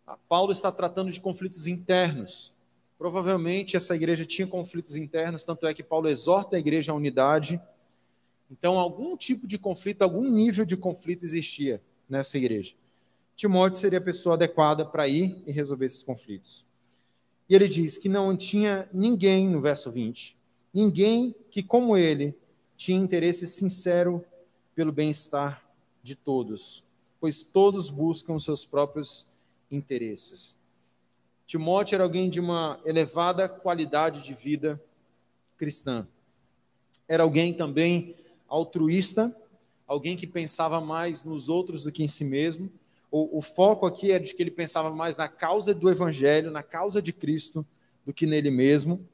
ah, 0.05 0.17
Paulo 0.27 0.51
está 0.51 0.69
tratando 0.69 1.09
de 1.09 1.21
conflitos 1.21 1.65
internos. 1.65 2.53
Provavelmente 2.97 3.77
essa 3.77 3.95
igreja 3.95 4.25
tinha 4.25 4.45
conflitos 4.45 4.97
internos, 4.97 5.45
tanto 5.45 5.65
é 5.65 5.73
que 5.73 5.81
Paulo 5.81 6.09
exorta 6.09 6.57
a 6.57 6.59
igreja 6.59 6.91
à 6.91 6.95
unidade 6.95 7.57
então, 8.49 8.79
algum 8.79 9.15
tipo 9.15 9.45
de 9.45 9.57
conflito, 9.57 10.01
algum 10.01 10.23
nível 10.29 10.65
de 10.65 10.75
conflito 10.75 11.23
existia 11.23 11.81
nessa 12.09 12.37
igreja. 12.37 12.73
Timóteo 13.35 13.79
seria 13.79 13.99
a 13.99 14.01
pessoa 14.01 14.35
adequada 14.35 14.85
para 14.85 15.07
ir 15.07 15.43
e 15.45 15.51
resolver 15.51 15.85
esses 15.85 16.01
conflitos. 16.01 16.65
E 17.47 17.55
ele 17.55 17.67
diz 17.67 17.97
que 17.97 18.09
não 18.09 18.35
tinha 18.35 18.89
ninguém, 18.91 19.47
no 19.47 19.61
verso 19.61 19.91
20, 19.91 20.35
ninguém 20.73 21.35
que, 21.51 21.61
como 21.61 21.95
ele, 21.95 22.35
tinha 22.75 22.97
interesse 22.97 23.45
sincero 23.45 24.25
pelo 24.75 24.91
bem-estar 24.91 25.63
de 26.01 26.15
todos, 26.15 26.83
pois 27.19 27.41
todos 27.41 27.89
buscam 27.89 28.39
seus 28.39 28.65
próprios 28.65 29.27
interesses. 29.69 30.59
Timóteo 31.45 31.95
era 31.95 32.03
alguém 32.03 32.29
de 32.29 32.39
uma 32.39 32.79
elevada 32.85 33.49
qualidade 33.49 34.23
de 34.23 34.33
vida 34.33 34.81
cristã. 35.57 36.07
Era 37.07 37.23
alguém 37.23 37.53
também 37.53 38.15
altruísta, 38.49 39.35
alguém 39.87 40.17
que 40.17 40.27
pensava 40.27 40.81
mais 40.81 41.23
nos 41.23 41.49
outros 41.49 41.83
do 41.83 41.91
que 41.91 42.03
em 42.03 42.07
si 42.07 42.25
mesmo. 42.25 42.71
O, 43.11 43.39
o 43.39 43.41
foco 43.41 43.85
aqui 43.85 44.11
é 44.11 44.19
de 44.19 44.33
que 44.33 44.43
ele 44.43 44.51
pensava 44.51 44.93
mais 44.93 45.17
na 45.17 45.27
causa 45.27 45.73
do 45.73 45.89
evangelho, 45.89 46.51
na 46.51 46.61
causa 46.61 47.01
de 47.01 47.13
Cristo, 47.13 47.65
do 48.05 48.13
que 48.13 48.25
nele 48.25 48.51
mesmo. 48.51 49.07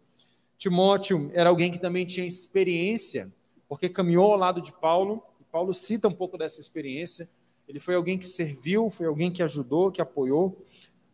Timóteo 0.58 1.30
era 1.34 1.50
alguém 1.50 1.71
que 1.71 1.80
também 1.80 2.06
tinha 2.06 2.26
experiência, 2.26 3.32
porque 3.67 3.89
caminhou 3.89 4.32
ao 4.32 4.38
lado 4.38 4.62
de 4.62 4.71
Paulo. 4.71 5.21
Paulo 5.52 5.74
cita 5.74 6.08
um 6.08 6.13
pouco 6.13 6.38
dessa 6.38 6.60
experiência. 6.60 7.30
Ele 7.67 7.80
foi 7.80 7.95
alguém 7.95 8.17
que 8.17 8.26
serviu, 8.26 8.89
foi 8.89 9.06
alguém 9.08 9.32
que 9.32 9.41
ajudou, 9.41 9.91
que 9.91 10.02
apoiou. 10.02 10.65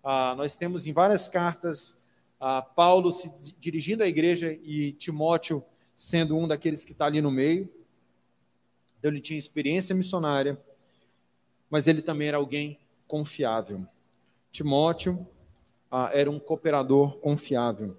Ah, 0.03 0.33
nós 0.35 0.57
temos 0.57 0.85
em 0.85 0.93
várias 0.93 1.27
cartas 1.27 2.01
ah, 2.39 2.63
Paulo 2.63 3.11
se 3.11 3.53
dirigindo 3.59 4.01
à 4.01 4.07
igreja 4.07 4.57
e 4.63 4.93
Timóteo 4.93 5.63
sendo 5.95 6.35
um 6.35 6.47
daqueles 6.47 6.83
que 6.83 6.91
está 6.91 7.05
ali 7.05 7.21
no 7.21 7.29
meio. 7.29 7.69
Então, 9.01 9.09
ele 9.09 9.19
tinha 9.19 9.39
experiência 9.39 9.95
missionária, 9.95 10.63
mas 11.71 11.87
ele 11.87 12.03
também 12.03 12.27
era 12.27 12.37
alguém 12.37 12.77
confiável. 13.07 13.83
Timóteo 14.51 15.27
ah, 15.89 16.11
era 16.13 16.29
um 16.29 16.39
cooperador 16.39 17.17
confiável. 17.17 17.97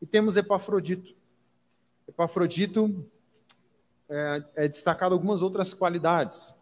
E 0.00 0.06
temos 0.06 0.38
Epafrodito. 0.38 1.14
Epafrodito 2.08 3.06
é, 4.08 4.44
é 4.56 4.66
destacado 4.66 5.12
algumas 5.12 5.42
outras 5.42 5.74
qualidades. 5.74 6.54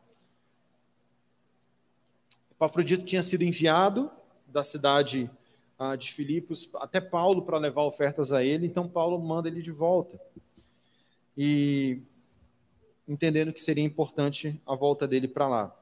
Epafrodito 2.50 3.04
tinha 3.04 3.22
sido 3.22 3.44
enviado 3.44 4.10
da 4.44 4.64
cidade 4.64 5.30
ah, 5.78 5.94
de 5.94 6.12
Filipos 6.12 6.68
até 6.74 7.00
Paulo 7.00 7.42
para 7.42 7.58
levar 7.58 7.82
ofertas 7.82 8.32
a 8.32 8.42
ele, 8.42 8.66
então 8.66 8.88
Paulo 8.88 9.20
manda 9.20 9.46
ele 9.46 9.62
de 9.62 9.70
volta. 9.70 10.20
E 11.36 12.02
entendendo 13.08 13.52
que 13.52 13.60
seria 13.60 13.82
importante 13.82 14.60
a 14.66 14.74
volta 14.74 15.08
dele 15.08 15.26
para 15.26 15.48
lá. 15.48 15.76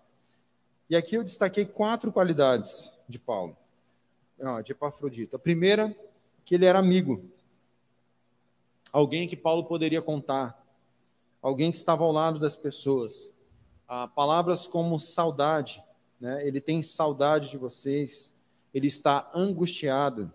E 0.88 0.94
aqui 0.94 1.16
eu 1.16 1.24
destaquei 1.24 1.66
quatro 1.66 2.12
qualidades 2.12 2.92
de 3.08 3.18
Paulo, 3.18 3.56
de 4.64 4.70
Epafrodito. 4.70 5.34
A 5.34 5.38
primeira, 5.38 5.94
que 6.44 6.54
ele 6.54 6.64
era 6.64 6.78
amigo. 6.78 7.28
Alguém 8.92 9.26
que 9.26 9.36
Paulo 9.36 9.64
poderia 9.64 10.00
contar. 10.00 10.64
Alguém 11.42 11.72
que 11.72 11.76
estava 11.76 12.04
ao 12.04 12.12
lado 12.12 12.38
das 12.38 12.54
pessoas. 12.54 13.36
Ah, 13.88 14.06
palavras 14.06 14.68
como 14.68 14.98
saudade. 14.98 15.82
Né? 16.20 16.46
Ele 16.46 16.60
tem 16.60 16.80
saudade 16.82 17.50
de 17.50 17.58
vocês. 17.58 18.40
Ele 18.72 18.86
está 18.86 19.28
angustiado. 19.34 20.32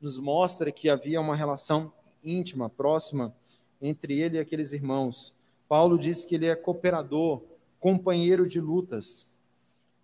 Nos 0.00 0.18
mostra 0.18 0.70
que 0.70 0.88
havia 0.88 1.20
uma 1.20 1.34
relação 1.34 1.92
íntima, 2.22 2.70
próxima 2.70 3.34
entre 3.82 4.20
ele 4.20 4.36
e 4.36 4.40
aqueles 4.40 4.72
irmãos. 4.72 5.34
Paulo 5.70 5.96
diz 5.96 6.24
que 6.24 6.34
ele 6.34 6.46
é 6.46 6.56
cooperador, 6.56 7.44
companheiro 7.78 8.48
de 8.48 8.60
lutas. 8.60 9.38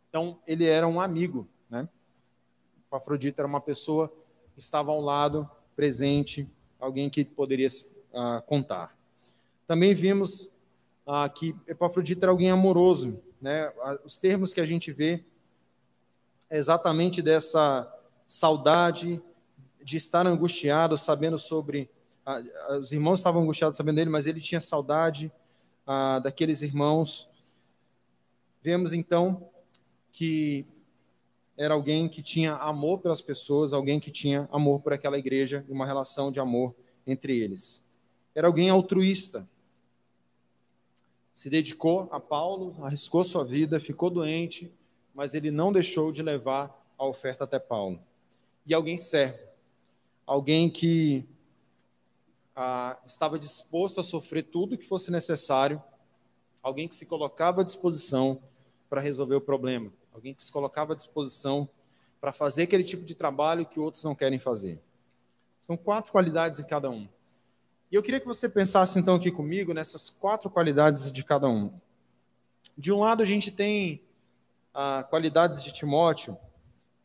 Então, 0.09 0.38
ele 0.46 0.64
era 0.64 0.87
um 0.87 1.00
amigo, 1.00 1.48
né? 1.68 1.88
Afrodita 2.88 3.40
era 3.40 3.48
uma 3.48 3.61
pessoa 3.61 4.07
que 4.55 4.61
estava 4.61 4.92
ao 4.92 5.00
lado, 5.00 5.50
presente, 5.74 6.48
alguém 6.79 7.11
que 7.11 7.24
poderia 7.24 7.66
uh, 7.66 8.40
contar. 8.46 8.96
Também 9.66 9.92
vimos 9.92 10.57
uh, 11.05 11.29
que 11.35 11.52
Epafrodita 11.66 12.26
era 12.26 12.31
alguém 12.31 12.48
amoroso, 12.48 13.20
né? 13.42 13.72
Os 14.05 14.18
termos 14.18 14.52
que 14.52 14.61
a 14.61 14.64
gente 14.64 14.92
vê 14.92 15.24
é 16.48 16.59
exatamente 16.59 17.20
dessa 17.20 17.92
saudade 18.24 19.20
de 19.83 19.96
estar 19.96 20.29
angustiado, 20.29 20.96
sabendo 20.96 21.37
sobre. 21.37 21.90
Os 22.79 22.92
irmãos 22.92 23.18
estavam 23.18 23.42
angustiados 23.42 23.76
sabendo 23.76 23.96
dele, 23.96 24.11
mas 24.11 24.29
ele 24.29 24.40
tinha 24.40 24.61
saudade 24.61 25.33
daqueles 26.22 26.62
irmãos. 26.62 27.31
Vemos 28.62 28.92
então 28.92 29.49
que 30.12 30.66
era 31.57 31.72
alguém 31.72 32.09
que 32.09 32.22
tinha 32.22 32.55
amor 32.55 32.99
pelas 32.99 33.20
pessoas, 33.20 33.72
alguém 33.72 33.99
que 33.99 34.11
tinha 34.11 34.49
amor 34.53 34.81
por 34.81 34.92
aquela 34.92 35.18
igreja 35.18 35.64
e 35.68 35.72
uma 35.72 35.87
relação 35.87 36.31
de 36.31 36.38
amor 36.38 36.75
entre 37.07 37.38
eles. 37.38 37.87
Era 38.35 38.46
alguém 38.46 38.68
altruísta. 38.68 39.49
Se 41.33 41.49
dedicou 41.49 42.09
a 42.11 42.20
Paulo, 42.20 42.77
arriscou 42.83 43.22
sua 43.25 43.44
vida, 43.44 43.81
ficou 43.81 44.11
doente, 44.11 44.72
mas 45.14 45.33
ele 45.33 45.51
não 45.51 45.72
deixou 45.72 46.12
de 46.12 46.22
levar 46.22 46.87
a 46.99 47.07
oferta 47.07 47.44
até 47.44 47.59
Paulo. 47.59 48.01
E 48.66 48.75
alguém 48.75 48.99
servo, 48.99 49.38
alguém 50.27 50.68
que 50.68 51.25
ah, 52.57 52.97
estava 53.07 53.38
disposto 53.38 54.01
a 54.01 54.03
sofrer 54.03 54.45
tudo 54.45 54.79
que 54.79 54.87
fosse 54.87 55.12
necessário, 55.12 55.81
alguém 56.62 56.88
que 56.88 56.95
se 56.95 57.07
colocava 57.07 57.61
à 57.61 57.64
disposição 57.64 58.40
para 58.88 59.01
resolver 59.01 59.37
o 59.37 59.40
problema 59.40 59.92
alguém 60.16 60.33
que 60.33 60.42
se 60.42 60.51
colocava 60.51 60.95
à 60.95 60.97
disposição 60.97 61.69
para 62.19 62.33
fazer 62.33 62.62
aquele 62.62 62.83
tipo 62.83 63.05
de 63.05 63.14
trabalho 63.14 63.66
que 63.66 63.79
outros 63.79 64.03
não 64.03 64.14
querem 64.14 64.38
fazer. 64.38 64.83
São 65.61 65.77
quatro 65.77 66.11
qualidades 66.11 66.59
em 66.59 66.64
cada 66.64 66.88
um. 66.88 67.07
E 67.92 67.95
eu 67.95 68.03
queria 68.03 68.19
que 68.19 68.27
você 68.27 68.49
pensasse 68.49 68.99
então 68.99 69.16
aqui 69.16 69.31
comigo 69.31 69.75
nessas 69.75 70.09
quatro 70.09 70.49
qualidades 70.49 71.12
de 71.12 71.23
cada 71.23 71.49
um. 71.49 71.71
De 72.77 72.90
um 72.90 73.01
lado, 73.01 73.23
a 73.23 73.27
gente 73.27 73.51
tem 73.51 74.03
ah, 74.73 75.07
qualidades 75.09 75.62
de 75.62 75.71
Timóteo, 75.71 76.35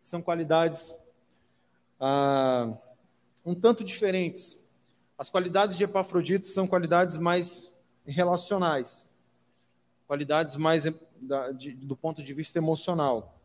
que 0.01 0.07
são 0.07 0.21
qualidades 0.21 0.97
ah, 1.99 2.71
um 3.45 3.53
tanto 3.53 3.83
diferentes. 3.83 4.70
As 5.21 5.29
qualidades 5.29 5.77
de 5.77 5.83
Epafrodito 5.83 6.47
são 6.47 6.65
qualidades 6.65 7.15
mais 7.15 7.79
relacionais, 8.07 9.15
qualidades 10.07 10.55
mais 10.55 10.91
da, 11.21 11.51
de, 11.51 11.73
do 11.73 11.95
ponto 11.95 12.23
de 12.23 12.33
vista 12.33 12.57
emocional. 12.57 13.39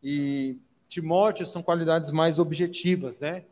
E 0.00 0.56
Timóteo 0.86 1.44
são 1.44 1.64
qualidades 1.64 2.12
mais 2.12 2.38
objetivas, 2.38 3.18
né? 3.18 3.44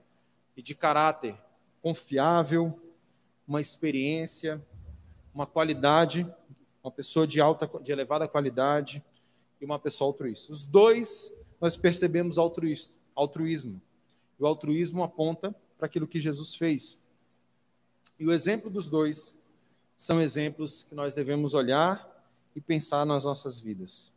E 0.57 0.63
de 0.63 0.73
caráter 0.73 1.35
confiável, 1.83 2.81
uma 3.45 3.61
experiência, 3.61 4.65
uma 5.35 5.45
qualidade, 5.45 6.25
uma 6.81 6.93
pessoa 6.93 7.27
de 7.27 7.41
alta, 7.41 7.69
de 7.83 7.91
elevada 7.91 8.29
qualidade 8.29 9.03
e 9.61 9.65
uma 9.65 9.81
pessoa 9.81 10.11
altruísta. 10.11 10.53
Os 10.53 10.65
dois 10.65 11.45
nós 11.61 11.77
percebemos 11.77 12.39
altruísmo. 12.39 13.83
E 14.39 14.45
o 14.45 14.47
altruísmo 14.47 15.03
aponta 15.03 15.53
para 15.77 15.87
aquilo 15.87 16.07
que 16.07 16.21
Jesus 16.21 16.55
fez. 16.55 17.08
E 18.19 18.27
o 18.27 18.33
exemplo 18.33 18.71
dos 18.71 18.91
dois 18.91 19.39
são 19.97 20.21
exemplos 20.21 20.85
que 20.85 20.95
nós 20.95 21.15
devemos 21.15 21.55
olhar 21.55 22.07
e 22.55 22.61
pensar 22.61 23.05
nas 23.05 23.25
nossas 23.25 23.61
vidas. 23.61 24.13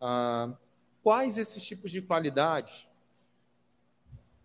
Ah, 0.00 0.52
quais 1.02 1.38
esses 1.38 1.64
tipos 1.64 1.90
de 1.90 2.02
qualidade 2.02 2.88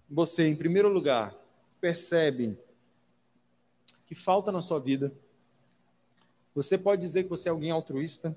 você, 0.10 0.46
em 0.46 0.56
primeiro 0.56 0.90
lugar, 0.90 1.34
percebe 1.80 2.58
que 4.06 4.14
falta 4.14 4.52
na 4.52 4.60
sua 4.60 4.78
vida? 4.78 5.14
Você 6.54 6.78
pode 6.78 7.02
dizer 7.02 7.24
que 7.24 7.30
você 7.30 7.48
é 7.48 7.52
alguém 7.52 7.72
altruísta? 7.72 8.36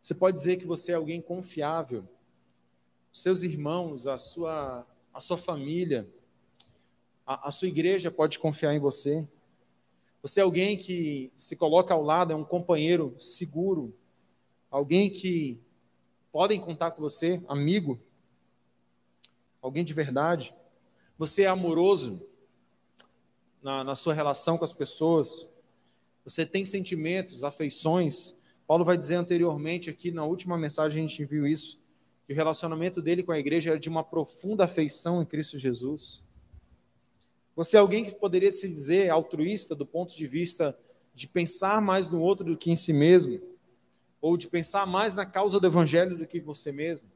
Você 0.00 0.14
pode 0.14 0.38
dizer 0.38 0.56
que 0.56 0.66
você 0.66 0.92
é 0.92 0.94
alguém 0.94 1.20
confiável? 1.20 2.08
Seus 3.12 3.42
irmãos, 3.42 4.06
a 4.06 4.16
sua, 4.16 4.86
a 5.12 5.20
sua 5.20 5.36
família, 5.36 6.08
a, 7.26 7.48
a 7.48 7.50
sua 7.50 7.68
igreja 7.68 8.10
pode 8.10 8.38
confiar 8.38 8.74
em 8.74 8.78
você? 8.78 9.28
Você 10.22 10.40
é 10.40 10.42
alguém 10.42 10.76
que 10.76 11.32
se 11.34 11.56
coloca 11.56 11.94
ao 11.94 12.02
lado, 12.02 12.32
é 12.32 12.36
um 12.36 12.44
companheiro 12.44 13.16
seguro, 13.18 13.96
alguém 14.70 15.08
que 15.08 15.58
podem 16.30 16.60
contar 16.60 16.90
com 16.90 17.00
você, 17.00 17.42
amigo, 17.48 17.98
alguém 19.62 19.82
de 19.82 19.94
verdade. 19.94 20.54
Você 21.18 21.42
é 21.42 21.46
amoroso 21.46 22.26
na, 23.62 23.82
na 23.82 23.94
sua 23.94 24.12
relação 24.12 24.58
com 24.58 24.64
as 24.64 24.72
pessoas. 24.72 25.48
Você 26.24 26.44
tem 26.44 26.64
sentimentos, 26.66 27.42
afeições. 27.42 28.42
Paulo 28.66 28.84
vai 28.84 28.96
dizer 28.96 29.16
anteriormente 29.16 29.88
aqui 29.88 30.10
na 30.10 30.24
última 30.24 30.56
mensagem 30.56 31.04
a 31.04 31.08
gente 31.08 31.24
viu 31.24 31.46
isso, 31.46 31.82
que 32.26 32.32
o 32.32 32.36
relacionamento 32.36 33.02
dele 33.02 33.22
com 33.22 33.32
a 33.32 33.38
igreja 33.38 33.70
era 33.70 33.80
de 33.80 33.88
uma 33.88 34.04
profunda 34.04 34.64
afeição 34.64 35.22
em 35.22 35.26
Cristo 35.26 35.58
Jesus. 35.58 36.29
Você 37.56 37.76
é 37.76 37.80
alguém 37.80 38.04
que 38.04 38.14
poderia 38.14 38.52
se 38.52 38.68
dizer 38.68 39.10
altruísta 39.10 39.74
do 39.74 39.84
ponto 39.84 40.14
de 40.14 40.26
vista 40.26 40.78
de 41.14 41.26
pensar 41.26 41.80
mais 41.82 42.10
no 42.10 42.20
outro 42.20 42.44
do 42.44 42.56
que 42.56 42.70
em 42.70 42.76
si 42.76 42.92
mesmo, 42.92 43.40
ou 44.20 44.36
de 44.36 44.46
pensar 44.46 44.86
mais 44.86 45.16
na 45.16 45.26
causa 45.26 45.58
do 45.58 45.66
evangelho 45.66 46.16
do 46.16 46.26
que 46.26 46.40
você 46.40 46.72
mesmo? 46.72 47.08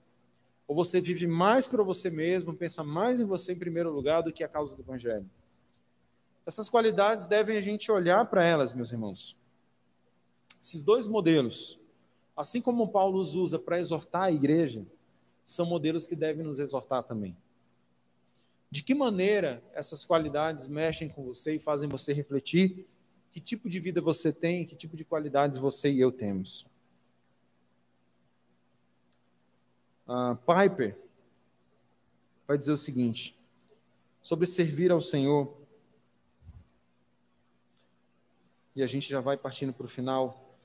Ou 0.66 0.74
você 0.74 1.00
vive 1.00 1.26
mais 1.26 1.66
para 1.66 1.82
você 1.82 2.10
mesmo, 2.10 2.54
pensa 2.54 2.82
mais 2.82 3.20
em 3.20 3.24
você 3.24 3.52
em 3.52 3.58
primeiro 3.58 3.90
lugar 3.90 4.22
do 4.22 4.32
que 4.32 4.42
a 4.42 4.48
causa 4.48 4.74
do 4.74 4.82
evangelho? 4.82 5.28
Essas 6.46 6.68
qualidades 6.68 7.26
devem 7.26 7.56
a 7.56 7.60
gente 7.60 7.90
olhar 7.90 8.24
para 8.26 8.44
elas, 8.44 8.72
meus 8.72 8.92
irmãos. 8.92 9.36
Esses 10.62 10.82
dois 10.82 11.06
modelos, 11.06 11.78
assim 12.36 12.60
como 12.60 12.88
Paulo 12.88 13.18
os 13.18 13.34
usa 13.34 13.58
para 13.58 13.78
exortar 13.78 14.24
a 14.24 14.32
igreja, 14.32 14.84
são 15.44 15.66
modelos 15.66 16.06
que 16.06 16.16
devem 16.16 16.44
nos 16.44 16.58
exortar 16.58 17.02
também. 17.02 17.36
De 18.74 18.82
que 18.82 18.92
maneira 18.92 19.62
essas 19.72 20.04
qualidades 20.04 20.66
mexem 20.66 21.08
com 21.08 21.22
você 21.22 21.54
e 21.54 21.58
fazem 21.60 21.88
você 21.88 22.12
refletir 22.12 22.88
que 23.30 23.38
tipo 23.38 23.70
de 23.70 23.78
vida 23.78 24.00
você 24.00 24.32
tem, 24.32 24.66
que 24.66 24.74
tipo 24.74 24.96
de 24.96 25.04
qualidades 25.04 25.60
você 25.60 25.92
e 25.92 26.00
eu 26.00 26.10
temos? 26.10 26.66
Uh, 30.08 30.34
Piper 30.38 30.98
vai 32.48 32.58
dizer 32.58 32.72
o 32.72 32.76
seguinte 32.76 33.38
sobre 34.20 34.44
servir 34.44 34.90
ao 34.90 35.00
Senhor. 35.00 35.56
E 38.74 38.82
a 38.82 38.88
gente 38.88 39.08
já 39.08 39.20
vai 39.20 39.36
partindo 39.36 39.72
para 39.72 39.86
o 39.86 39.88
final. 39.88 40.58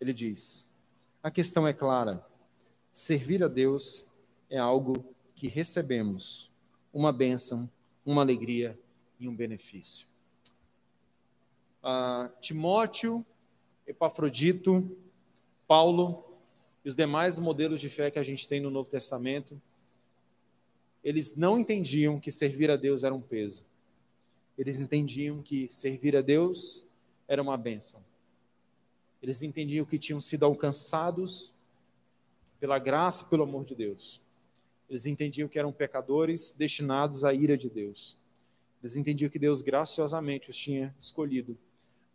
Ele 0.00 0.12
diz: 0.12 0.74
a 1.22 1.30
questão 1.30 1.68
é 1.68 1.72
clara. 1.72 2.26
Servir 2.92 3.44
a 3.44 3.48
Deus 3.48 4.08
é 4.48 4.58
algo 4.58 5.14
que 5.40 5.48
recebemos 5.48 6.50
uma 6.92 7.10
bênção, 7.10 7.66
uma 8.04 8.20
alegria 8.20 8.78
e 9.18 9.26
um 9.26 9.34
benefício. 9.34 10.06
Ah, 11.82 12.30
Timóteo, 12.42 13.24
Epafrodito, 13.86 14.94
Paulo 15.66 16.22
e 16.84 16.88
os 16.90 16.94
demais 16.94 17.38
modelos 17.38 17.80
de 17.80 17.88
fé 17.88 18.10
que 18.10 18.18
a 18.18 18.22
gente 18.22 18.46
tem 18.46 18.60
no 18.60 18.70
Novo 18.70 18.90
Testamento, 18.90 19.58
eles 21.02 21.38
não 21.38 21.58
entendiam 21.58 22.20
que 22.20 22.30
servir 22.30 22.70
a 22.70 22.76
Deus 22.76 23.02
era 23.02 23.14
um 23.14 23.22
peso. 23.22 23.64
Eles 24.58 24.82
entendiam 24.82 25.40
que 25.40 25.70
servir 25.70 26.14
a 26.14 26.20
Deus 26.20 26.86
era 27.26 27.40
uma 27.40 27.56
bênção. 27.56 28.04
Eles 29.22 29.40
entendiam 29.40 29.86
que 29.86 29.98
tinham 29.98 30.20
sido 30.20 30.44
alcançados 30.44 31.54
pela 32.58 32.78
graça 32.78 33.24
pelo 33.24 33.44
amor 33.44 33.64
de 33.64 33.74
Deus. 33.74 34.20
Eles 34.90 35.06
entendiam 35.06 35.48
que 35.48 35.56
eram 35.56 35.72
pecadores 35.72 36.52
destinados 36.52 37.24
à 37.24 37.32
ira 37.32 37.56
de 37.56 37.70
Deus. 37.70 38.18
Eles 38.82 38.96
entendiam 38.96 39.30
que 39.30 39.38
Deus 39.38 39.62
graciosamente 39.62 40.50
os 40.50 40.56
tinha 40.56 40.92
escolhido, 40.98 41.56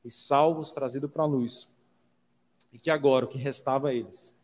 os 0.04 0.14
salvos 0.14 0.74
trazido 0.74 1.08
para 1.08 1.24
a 1.24 1.26
luz, 1.26 1.74
e 2.74 2.78
que 2.78 2.90
agora 2.90 3.24
o 3.24 3.30
que 3.30 3.38
restava 3.38 3.90
a 3.90 3.94
eles 3.94 4.38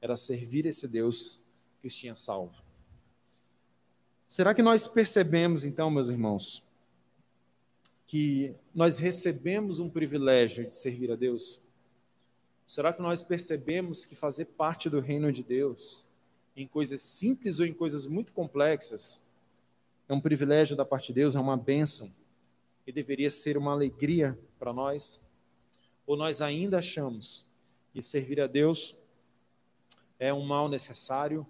era 0.00 0.16
servir 0.16 0.64
esse 0.64 0.88
Deus 0.88 1.40
que 1.82 1.86
os 1.86 1.94
tinha 1.94 2.16
salvo. 2.16 2.62
Será 4.26 4.54
que 4.54 4.62
nós 4.62 4.86
percebemos 4.86 5.62
então, 5.64 5.90
meus 5.90 6.08
irmãos, 6.08 6.66
que 8.06 8.54
nós 8.74 8.98
recebemos 8.98 9.78
um 9.78 9.90
privilégio 9.90 10.66
de 10.66 10.74
servir 10.74 11.12
a 11.12 11.16
Deus? 11.16 11.60
Será 12.66 12.92
que 12.92 13.02
nós 13.02 13.22
percebemos 13.22 14.06
que 14.06 14.14
fazer 14.14 14.46
parte 14.46 14.88
do 14.88 15.00
reino 15.00 15.30
de 15.30 15.42
Deus 15.42 16.03
em 16.56 16.66
coisas 16.66 17.02
simples 17.02 17.58
ou 17.60 17.66
em 17.66 17.74
coisas 17.74 18.06
muito 18.06 18.32
complexas, 18.32 19.26
é 20.08 20.14
um 20.14 20.20
privilégio 20.20 20.76
da 20.76 20.84
parte 20.84 21.08
de 21.08 21.14
Deus, 21.14 21.34
é 21.34 21.40
uma 21.40 21.56
bênção. 21.56 22.10
e 22.86 22.92
deveria 22.92 23.30
ser 23.30 23.56
uma 23.56 23.72
alegria 23.72 24.38
para 24.58 24.70
nós? 24.70 25.30
Ou 26.06 26.18
nós 26.18 26.42
ainda 26.42 26.80
achamos 26.80 27.46
que 27.92 28.02
servir 28.02 28.38
a 28.40 28.46
Deus 28.46 28.94
é 30.18 30.34
um 30.34 30.44
mal 30.44 30.68
necessário? 30.68 31.46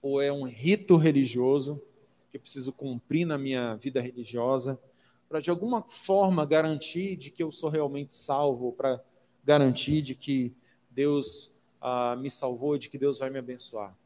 Ou 0.00 0.22
é 0.22 0.32
um 0.32 0.44
rito 0.44 0.96
religioso 0.96 1.82
que 2.30 2.38
eu 2.38 2.40
preciso 2.40 2.72
cumprir 2.72 3.26
na 3.26 3.36
minha 3.36 3.74
vida 3.74 4.00
religiosa 4.00 4.80
para 5.28 5.40
de 5.40 5.50
alguma 5.50 5.82
forma 5.82 6.46
garantir 6.46 7.16
de 7.16 7.30
que 7.30 7.42
eu 7.42 7.50
sou 7.50 7.68
realmente 7.68 8.14
salvo, 8.14 8.72
para 8.72 9.02
garantir 9.44 10.00
de 10.02 10.14
que 10.14 10.54
Deus 10.90 11.55
ah, 11.88 12.16
me 12.16 12.28
salvou, 12.28 12.76
de 12.76 12.88
que 12.88 12.98
Deus 12.98 13.16
vai 13.16 13.30
me 13.30 13.38
abençoar? 13.38 13.96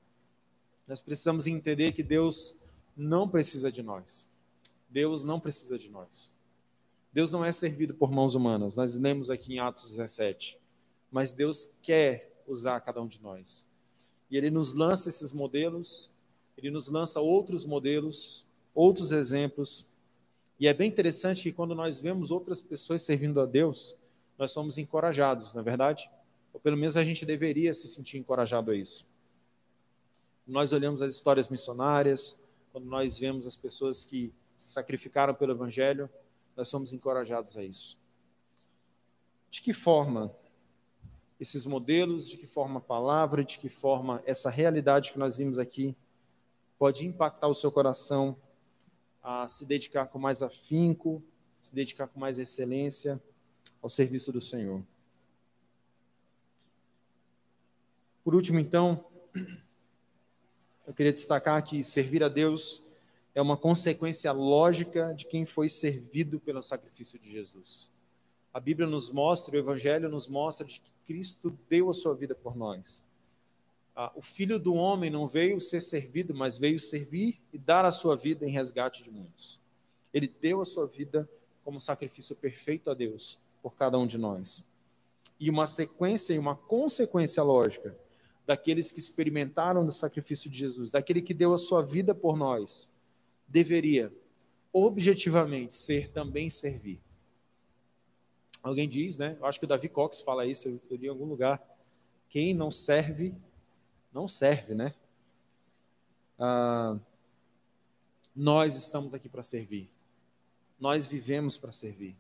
Nós 0.86 1.00
precisamos 1.00 1.46
entender 1.46 1.92
que 1.92 2.02
Deus 2.02 2.60
não 2.94 3.26
precisa 3.26 3.72
de 3.72 3.82
nós. 3.82 4.30
Deus 4.90 5.24
não 5.24 5.40
precisa 5.40 5.78
de 5.78 5.88
nós. 5.88 6.30
Deus 7.10 7.32
não 7.32 7.42
é 7.42 7.50
servido 7.50 7.94
por 7.94 8.10
mãos 8.10 8.34
humanas. 8.34 8.76
Nós 8.76 8.98
lemos 8.98 9.30
aqui 9.30 9.54
em 9.54 9.60
Atos 9.60 9.88
17. 9.88 10.58
Mas 11.10 11.32
Deus 11.32 11.78
quer 11.80 12.42
usar 12.46 12.78
cada 12.80 13.00
um 13.00 13.06
de 13.06 13.22
nós. 13.22 13.72
E 14.30 14.36
Ele 14.36 14.50
nos 14.50 14.74
lança 14.74 15.08
esses 15.08 15.32
modelos, 15.32 16.12
Ele 16.58 16.70
nos 16.70 16.88
lança 16.88 17.18
outros 17.18 17.64
modelos, 17.64 18.44
outros 18.74 19.10
exemplos. 19.10 19.86
E 20.58 20.68
é 20.68 20.74
bem 20.74 20.90
interessante 20.90 21.44
que 21.44 21.52
quando 21.52 21.74
nós 21.74 21.98
vemos 21.98 22.30
outras 22.30 22.60
pessoas 22.60 23.00
servindo 23.00 23.40
a 23.40 23.46
Deus, 23.46 23.98
nós 24.36 24.52
somos 24.52 24.76
encorajados, 24.76 25.54
não 25.54 25.62
é 25.62 25.64
verdade? 25.64 26.10
Ou 26.52 26.60
pelo 26.60 26.76
menos 26.76 26.96
a 26.96 27.04
gente 27.04 27.24
deveria 27.24 27.72
se 27.72 27.88
sentir 27.88 28.18
encorajado 28.18 28.70
a 28.70 28.76
isso. 28.76 29.12
Nós 30.46 30.72
olhamos 30.72 31.02
as 31.02 31.14
histórias 31.14 31.48
missionárias, 31.48 32.48
quando 32.72 32.86
nós 32.86 33.18
vemos 33.18 33.46
as 33.46 33.56
pessoas 33.56 34.04
que 34.04 34.32
se 34.56 34.70
sacrificaram 34.70 35.34
pelo 35.34 35.52
Evangelho, 35.52 36.08
nós 36.56 36.68
somos 36.68 36.92
encorajados 36.92 37.56
a 37.56 37.64
isso. 37.64 37.98
De 39.50 39.62
que 39.62 39.72
forma 39.72 40.34
esses 41.40 41.64
modelos, 41.64 42.28
de 42.28 42.36
que 42.36 42.46
forma 42.46 42.78
a 42.78 42.82
palavra, 42.82 43.42
de 43.42 43.58
que 43.58 43.68
forma 43.68 44.22
essa 44.26 44.50
realidade 44.50 45.12
que 45.12 45.18
nós 45.18 45.38
vimos 45.38 45.58
aqui 45.58 45.96
pode 46.78 47.06
impactar 47.06 47.48
o 47.48 47.54
seu 47.54 47.72
coração 47.72 48.36
a 49.22 49.48
se 49.48 49.66
dedicar 49.66 50.06
com 50.06 50.18
mais 50.18 50.42
afinco, 50.42 51.22
se 51.60 51.74
dedicar 51.74 52.06
com 52.08 52.20
mais 52.20 52.38
excelência 52.38 53.22
ao 53.82 53.88
serviço 53.88 54.32
do 54.32 54.40
Senhor. 54.40 54.82
Por 58.22 58.35
último, 58.35 58.59
então, 58.59 59.04
eu 60.87 60.92
queria 60.92 61.12
destacar 61.12 61.62
que 61.64 61.83
servir 61.83 62.22
a 62.22 62.28
Deus 62.28 62.83
é 63.35 63.40
uma 63.40 63.56
consequência 63.56 64.30
lógica 64.33 65.14
de 65.14 65.24
quem 65.24 65.46
foi 65.46 65.68
servido 65.68 66.38
pelo 66.38 66.62
sacrifício 66.62 67.18
de 67.18 67.30
Jesus. 67.30 67.90
A 68.52 68.61
Bíblia 68.61 68.87
nos 68.87 69.11
mostra, 69.11 69.54
o 69.54 69.59
Evangelho 69.59 70.09
nos 70.09 70.26
mostra 70.26 70.66
de 70.66 70.80
que 70.80 70.92
Cristo 71.06 71.56
deu 71.68 71.88
a 71.88 71.94
sua 71.94 72.14
vida 72.14 72.35
por 72.35 72.56
nós. 72.56 73.02
Ah, 73.96 74.12
o 74.14 74.20
Filho 74.20 74.59
do 74.59 74.74
Homem 74.74 75.09
não 75.11 75.26
veio 75.26 75.61
ser 75.61 75.80
servido, 75.80 76.35
mas 76.35 76.59
veio 76.59 76.78
servir 76.78 77.40
e 77.52 77.59
dar 77.59 77.85
a 77.85 77.90
sua 77.90 78.16
vida 78.16 78.46
em 78.46 78.50
resgate 78.50 79.02
de 79.02 79.11
muitos. 79.11 79.59
Ele 80.12 80.28
deu 80.40 80.61
a 80.61 80.64
sua 80.64 80.87
vida 80.87 81.28
como 81.64 81.80
sacrifício 81.80 82.37
perfeito 82.37 82.90
a 82.90 82.94
Deus 82.94 83.38
por 83.62 83.74
cada 83.74 83.98
um 83.98 84.06
de 84.06 84.18
nós. 84.18 84.68
E 85.38 85.48
uma 85.48 85.64
sequência 85.64 86.35
e 86.35 86.38
uma 86.38 86.54
consequência 86.54 87.42
lógica 87.42 87.96
daqueles 88.46 88.90
que 88.90 88.98
experimentaram 88.98 89.87
o 89.87 89.92
sacrifício 89.92 90.50
de 90.50 90.59
Jesus, 90.59 90.90
daquele 90.90 91.22
que 91.22 91.35
deu 91.35 91.53
a 91.53 91.59
sua 91.59 91.83
vida 91.83 92.14
por 92.14 92.37
nós, 92.37 92.92
deveria 93.46 94.12
objetivamente 94.72 95.74
ser 95.74 96.11
também 96.11 96.50
servir. 96.50 97.00
Alguém 98.62 98.88
diz, 98.88 99.16
né? 99.16 99.37
Eu 99.40 99.46
acho 99.46 99.59
que 99.59 99.64
o 99.64 99.68
Davi 99.68 99.88
Cox 99.88 100.20
fala 100.20 100.46
isso, 100.46 100.68
eu, 100.68 100.96
li 100.96 101.07
em 101.07 101.09
algum 101.09 101.24
lugar. 101.24 101.61
Quem 102.29 102.55
não 102.55 102.70
serve, 102.70 103.35
não 104.12 104.29
serve, 104.29 104.74
né? 104.74 104.94
Ah, 106.38 106.98
nós 108.35 108.74
estamos 108.74 109.14
aqui 109.14 109.29
para 109.29 109.42
servir. 109.42 109.88
Nós 110.79 111.07
vivemos 111.07 111.57
para 111.57 111.72
servir. 111.72 112.14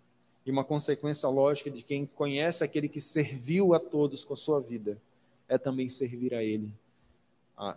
E 0.44 0.50
uma 0.50 0.64
consequência 0.64 1.28
lógica 1.28 1.70
de 1.70 1.82
quem 1.82 2.06
conhece 2.06 2.64
aquele 2.64 2.88
que 2.88 3.00
serviu 3.00 3.74
a 3.74 3.78
todos 3.78 4.24
com 4.24 4.34
a 4.34 4.36
sua 4.36 4.60
vida 4.60 5.00
é 5.50 5.58
também 5.58 5.88
servir 5.88 6.32
a 6.32 6.44
Ele, 6.44 6.72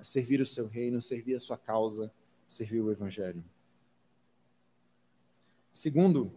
servir 0.03 0.39
o 0.39 0.45
seu 0.45 0.67
reino, 0.67 1.01
servir 1.01 1.33
a 1.33 1.39
sua 1.39 1.57
causa, 1.57 2.13
servir 2.47 2.79
o 2.81 2.91
Evangelho. 2.91 3.43
Segundo, 5.73 6.31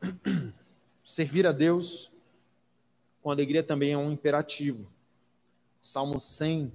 servir 1.04 1.46
a 1.46 1.52
Deus 1.52 2.10
com 3.20 3.30
alegria 3.30 3.62
também 3.62 3.92
é 3.92 3.98
um 3.98 4.10
imperativo. 4.10 4.90
Salmo 5.82 6.18
100, 6.18 6.72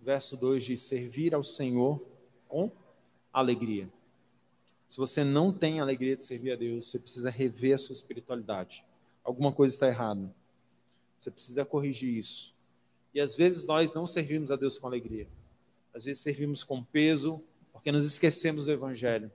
verso 0.00 0.36
2 0.36 0.64
diz: 0.64 0.82
Servir 0.82 1.34
ao 1.34 1.42
Senhor 1.42 2.00
com 2.46 2.70
alegria. 3.32 3.90
Se 4.88 4.98
você 4.98 5.24
não 5.24 5.52
tem 5.52 5.80
alegria 5.80 6.16
de 6.16 6.22
servir 6.22 6.52
a 6.52 6.56
Deus, 6.56 6.88
você 6.88 6.98
precisa 7.00 7.28
rever 7.28 7.74
a 7.74 7.78
sua 7.78 7.92
espiritualidade. 7.92 8.84
Alguma 9.24 9.50
coisa 9.50 9.74
está 9.74 9.88
errada. 9.88 10.32
Você 11.22 11.30
precisa 11.30 11.64
corrigir 11.64 12.18
isso. 12.18 12.52
E 13.14 13.20
às 13.20 13.36
vezes 13.36 13.64
nós 13.64 13.94
não 13.94 14.08
servimos 14.08 14.50
a 14.50 14.56
Deus 14.56 14.76
com 14.76 14.88
alegria. 14.88 15.28
Às 15.94 16.04
vezes 16.04 16.20
servimos 16.20 16.64
com 16.64 16.82
peso, 16.82 17.40
porque 17.70 17.92
nos 17.92 18.04
esquecemos 18.04 18.66
do 18.66 18.72
Evangelho. 18.72 19.30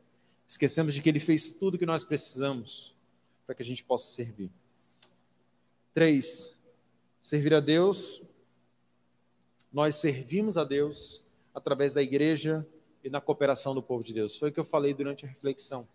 Esquecemos 0.45 0.93
de 0.93 1.01
que 1.01 1.07
Ele 1.07 1.21
fez 1.21 1.49
tudo 1.49 1.75
o 1.75 1.77
que 1.77 1.85
nós 1.85 2.03
precisamos 2.03 2.93
para 3.45 3.55
que 3.55 3.61
a 3.61 3.65
gente 3.65 3.85
possa 3.85 4.09
servir. 4.09 4.51
Três, 5.93 6.59
servir 7.21 7.53
a 7.53 7.61
Deus. 7.61 8.21
Nós 9.71 9.95
servimos 9.95 10.57
a 10.57 10.65
Deus 10.65 11.23
através 11.55 11.93
da 11.93 12.01
igreja 12.01 12.67
e 13.01 13.09
na 13.09 13.21
cooperação 13.21 13.73
do 13.73 13.81
povo 13.81 14.03
de 14.03 14.13
Deus. 14.13 14.35
Foi 14.35 14.49
o 14.49 14.51
que 14.51 14.59
eu 14.59 14.65
falei 14.65 14.93
durante 14.93 15.25
a 15.25 15.29
reflexão. 15.29 15.87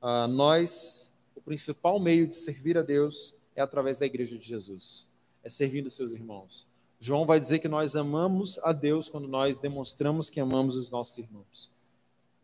Uh, 0.00 0.26
nós, 0.28 1.14
o 1.34 1.42
principal 1.42 2.00
meio 2.00 2.26
de 2.26 2.36
servir 2.36 2.78
a 2.78 2.82
Deus 2.82 3.36
é 3.54 3.62
através 3.62 3.98
da 3.98 4.06
igreja 4.06 4.36
de 4.36 4.46
Jesus, 4.46 5.12
é 5.42 5.48
servindo 5.48 5.90
seus 5.90 6.12
irmãos. 6.12 6.66
João 7.00 7.26
vai 7.26 7.38
dizer 7.38 7.58
que 7.58 7.68
nós 7.68 7.94
amamos 7.96 8.58
a 8.58 8.72
Deus 8.72 9.08
quando 9.08 9.28
nós 9.28 9.58
demonstramos 9.58 10.30
que 10.30 10.40
amamos 10.40 10.76
os 10.76 10.90
nossos 10.90 11.18
irmãos. 11.18 11.70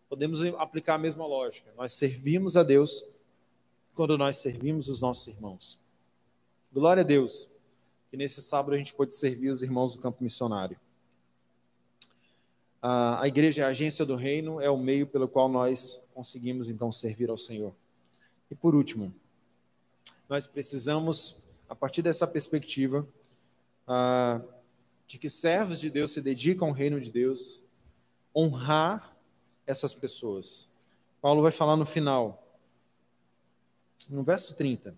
Podemos 0.08 0.44
aplicar 0.58 0.94
a 0.94 0.98
mesma 0.98 1.26
lógica. 1.26 1.72
Nós 1.76 1.92
servimos 1.92 2.56
a 2.56 2.62
Deus 2.62 3.04
quando 3.94 4.18
nós 4.18 4.36
servimos 4.36 4.88
os 4.88 5.00
nossos 5.00 5.28
irmãos. 5.28 5.78
Glória 6.72 7.02
a 7.02 7.06
Deus 7.06 7.48
que 8.10 8.16
nesse 8.16 8.42
sábado 8.42 8.74
a 8.74 8.78
gente 8.78 8.92
pode 8.92 9.14
servir 9.14 9.50
os 9.50 9.62
irmãos 9.62 9.94
do 9.94 10.02
campo 10.02 10.22
missionário. 10.22 10.76
A 12.82 13.28
igreja 13.28 13.62
é 13.62 13.64
a 13.64 13.68
agência 13.68 14.04
do 14.04 14.16
reino, 14.16 14.60
é 14.60 14.68
o 14.68 14.76
meio 14.76 15.06
pelo 15.06 15.28
qual 15.28 15.48
nós 15.48 16.08
conseguimos 16.12 16.68
então 16.68 16.90
servir 16.90 17.30
ao 17.30 17.38
Senhor. 17.38 17.72
E 18.50 18.54
por 18.54 18.74
último, 18.74 19.14
nós 20.30 20.46
precisamos, 20.46 21.42
a 21.68 21.74
partir 21.74 22.02
dessa 22.02 22.24
perspectiva, 22.24 23.04
ah, 23.84 24.40
de 25.04 25.18
que 25.18 25.28
servos 25.28 25.80
de 25.80 25.90
Deus 25.90 26.12
se 26.12 26.22
dedicam 26.22 26.68
ao 26.68 26.72
reino 26.72 27.00
de 27.00 27.10
Deus, 27.10 27.66
honrar 28.32 29.16
essas 29.66 29.92
pessoas. 29.92 30.72
Paulo 31.20 31.42
vai 31.42 31.50
falar 31.50 31.74
no 31.74 31.84
final, 31.84 32.46
no 34.08 34.22
verso 34.22 34.54
30, 34.54 34.96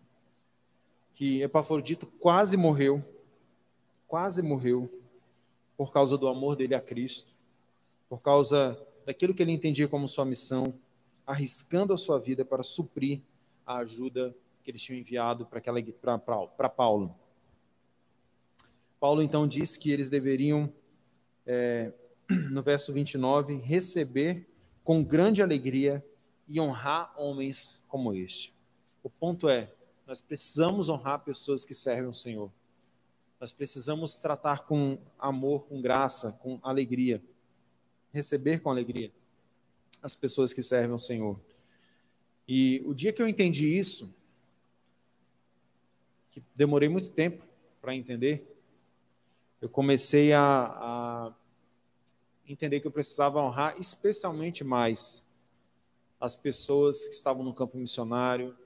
que 1.14 1.40
Epafrodito 1.40 2.06
quase 2.06 2.54
morreu, 2.58 3.02
quase 4.06 4.42
morreu, 4.42 5.02
por 5.78 5.90
causa 5.90 6.18
do 6.18 6.28
amor 6.28 6.56
dele 6.56 6.74
a 6.74 6.80
Cristo, 6.80 7.32
por 8.06 8.20
causa 8.20 8.78
daquilo 9.06 9.32
que 9.32 9.42
ele 9.42 9.52
entendia 9.52 9.88
como 9.88 10.06
sua 10.06 10.26
missão, 10.26 10.78
arriscando 11.26 11.94
a 11.94 11.96
sua 11.96 12.18
vida 12.18 12.44
para 12.44 12.62
suprir 12.62 13.22
a 13.64 13.78
ajuda 13.78 14.36
que 14.62 14.70
eles 14.70 14.82
tinham 14.82 14.98
enviado 14.98 15.46
para 15.46 16.68
Paulo. 16.68 17.14
Paulo 19.00 19.22
então 19.22 19.46
diz 19.48 19.76
que 19.76 19.90
eles 19.90 20.08
deveriam, 20.08 20.72
é, 21.44 21.92
no 22.50 22.62
verso 22.62 22.92
29, 22.92 23.56
receber 23.56 24.48
com 24.84 25.02
grande 25.02 25.42
alegria 25.42 26.04
e 26.48 26.60
honrar 26.60 27.12
homens 27.16 27.84
como 27.88 28.14
este. 28.14 28.54
O 29.02 29.10
ponto 29.10 29.48
é, 29.48 29.72
nós 30.06 30.20
precisamos 30.20 30.88
honrar 30.88 31.24
pessoas 31.24 31.64
que 31.64 31.74
servem 31.74 32.08
o 32.08 32.14
Senhor. 32.14 32.50
Nós 33.40 33.50
precisamos 33.50 34.18
tratar 34.18 34.66
com 34.66 34.98
amor, 35.18 35.66
com 35.66 35.80
graça, 35.80 36.32
com 36.42 36.60
alegria. 36.62 37.20
Receber 38.12 38.60
com 38.60 38.70
alegria 38.70 39.10
as 40.02 40.14
pessoas 40.16 40.52
que 40.52 40.62
servem 40.62 40.92
o 40.92 40.98
Senhor. 40.98 41.40
E 42.46 42.82
o 42.84 42.92
dia 42.92 43.12
que 43.12 43.22
eu 43.22 43.28
entendi 43.28 43.78
isso, 43.78 44.14
que 46.32 46.42
demorei 46.56 46.88
muito 46.88 47.10
tempo 47.10 47.44
para 47.80 47.94
entender, 47.94 48.48
eu 49.60 49.68
comecei 49.68 50.32
a, 50.32 50.42
a, 50.42 51.32
entender 52.48 52.80
que 52.80 52.86
eu 52.86 52.90
precisava 52.90 53.40
honrar 53.40 53.76
especialmente 53.78 54.64
mais 54.64 55.30
as 56.18 56.34
pessoas 56.34 57.06
que 57.06 57.14
estavam 57.14 57.44
no 57.44 57.52
campo 57.52 57.76
missionário, 57.76 58.56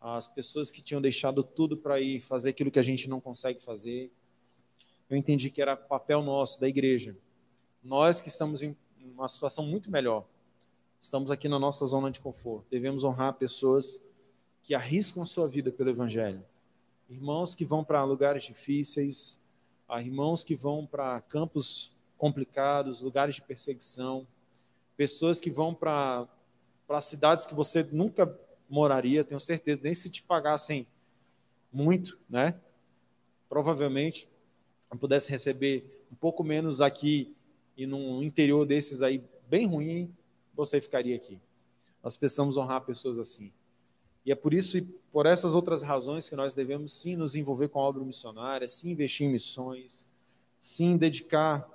as 0.00 0.26
pessoas 0.26 0.70
que 0.70 0.80
tinham 0.80 1.00
deixado 1.00 1.42
tudo 1.42 1.76
para 1.76 2.00
ir 2.00 2.20
fazer 2.20 2.50
aquilo 2.50 2.70
que 2.70 2.78
a 2.78 2.82
gente 2.82 3.08
não 3.08 3.20
consegue 3.20 3.60
fazer. 3.60 4.10
Eu 5.10 5.16
entendi 5.16 5.50
que 5.50 5.60
era 5.60 5.76
papel 5.76 6.22
nosso, 6.22 6.60
da 6.60 6.68
igreja. 6.68 7.16
Nós 7.82 8.20
que 8.20 8.28
estamos 8.28 8.62
em 8.62 8.76
uma 9.00 9.28
situação 9.28 9.66
muito 9.66 9.90
melhor, 9.90 10.26
estamos 11.00 11.30
aqui 11.30 11.48
na 11.48 11.58
nossa 11.58 11.84
zona 11.84 12.10
de 12.10 12.20
conforto, 12.20 12.66
devemos 12.70 13.04
honrar 13.04 13.34
pessoas 13.34 14.10
que 14.62 14.74
arriscam 14.74 15.24
sua 15.24 15.46
vida 15.46 15.70
pelo 15.70 15.90
Evangelho. 15.90 16.42
Irmãos 17.08 17.54
que 17.54 17.64
vão 17.64 17.84
para 17.84 18.02
lugares 18.02 18.42
difíceis, 18.44 19.44
irmãos 20.00 20.42
que 20.42 20.56
vão 20.56 20.84
para 20.84 21.20
campos 21.20 21.92
complicados, 22.18 23.00
lugares 23.00 23.36
de 23.36 23.42
perseguição, 23.42 24.26
pessoas 24.96 25.38
que 25.38 25.48
vão 25.48 25.72
para 25.72 26.28
cidades 27.00 27.46
que 27.46 27.54
você 27.54 27.84
nunca 27.92 28.36
moraria, 28.68 29.22
tenho 29.22 29.38
certeza, 29.38 29.82
nem 29.84 29.94
se 29.94 30.10
te 30.10 30.20
pagassem 30.20 30.84
muito, 31.72 32.18
né? 32.28 32.58
Provavelmente 33.48 34.28
eu 34.90 34.98
pudesse 34.98 35.30
receber 35.30 36.04
um 36.10 36.16
pouco 36.16 36.42
menos 36.42 36.80
aqui 36.80 37.36
e 37.76 37.86
num 37.86 38.20
interior 38.20 38.66
desses 38.66 39.00
aí 39.00 39.22
bem 39.48 39.66
ruim, 39.66 40.12
você 40.54 40.80
ficaria 40.80 41.14
aqui. 41.14 41.38
Nós 42.02 42.16
precisamos 42.16 42.56
honrar 42.56 42.80
pessoas 42.80 43.18
assim. 43.18 43.52
E 44.24 44.32
é 44.32 44.34
por 44.34 44.52
isso 44.52 44.76
por 45.16 45.24
essas 45.24 45.54
outras 45.54 45.80
razões 45.82 46.28
que 46.28 46.36
nós 46.36 46.54
devemos 46.54 46.92
sim 46.92 47.16
nos 47.16 47.34
envolver 47.34 47.70
com 47.70 47.80
a 47.80 47.84
obra 47.84 48.04
missionária, 48.04 48.68
sim 48.68 48.90
investir 48.90 49.26
em 49.26 49.32
missões, 49.32 50.12
sim 50.60 50.94
dedicar 50.94 51.66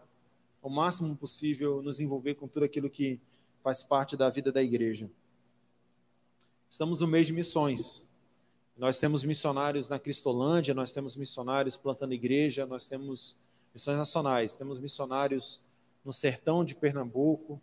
o 0.61 0.69
máximo 0.69 1.17
possível, 1.17 1.81
nos 1.81 1.99
envolver 1.99 2.35
com 2.35 2.47
tudo 2.47 2.65
aquilo 2.65 2.87
que 2.87 3.19
faz 3.63 3.81
parte 3.81 4.15
da 4.15 4.29
vida 4.29 4.51
da 4.51 4.61
igreja. 4.61 5.09
Estamos 6.69 7.01
no 7.01 7.07
mês 7.07 7.25
de 7.25 7.33
missões. 7.33 8.13
Nós 8.77 8.99
temos 8.99 9.23
missionários 9.23 9.89
na 9.89 9.97
Cristolândia, 9.97 10.75
nós 10.75 10.93
temos 10.93 11.17
missionários 11.17 11.75
plantando 11.75 12.13
igreja, 12.13 12.67
nós 12.67 12.87
temos 12.87 13.39
missões 13.73 13.97
nacionais, 13.97 14.55
temos 14.55 14.77
missionários 14.77 15.63
no 16.05 16.13
sertão 16.13 16.63
de 16.63 16.75
Pernambuco, 16.75 17.59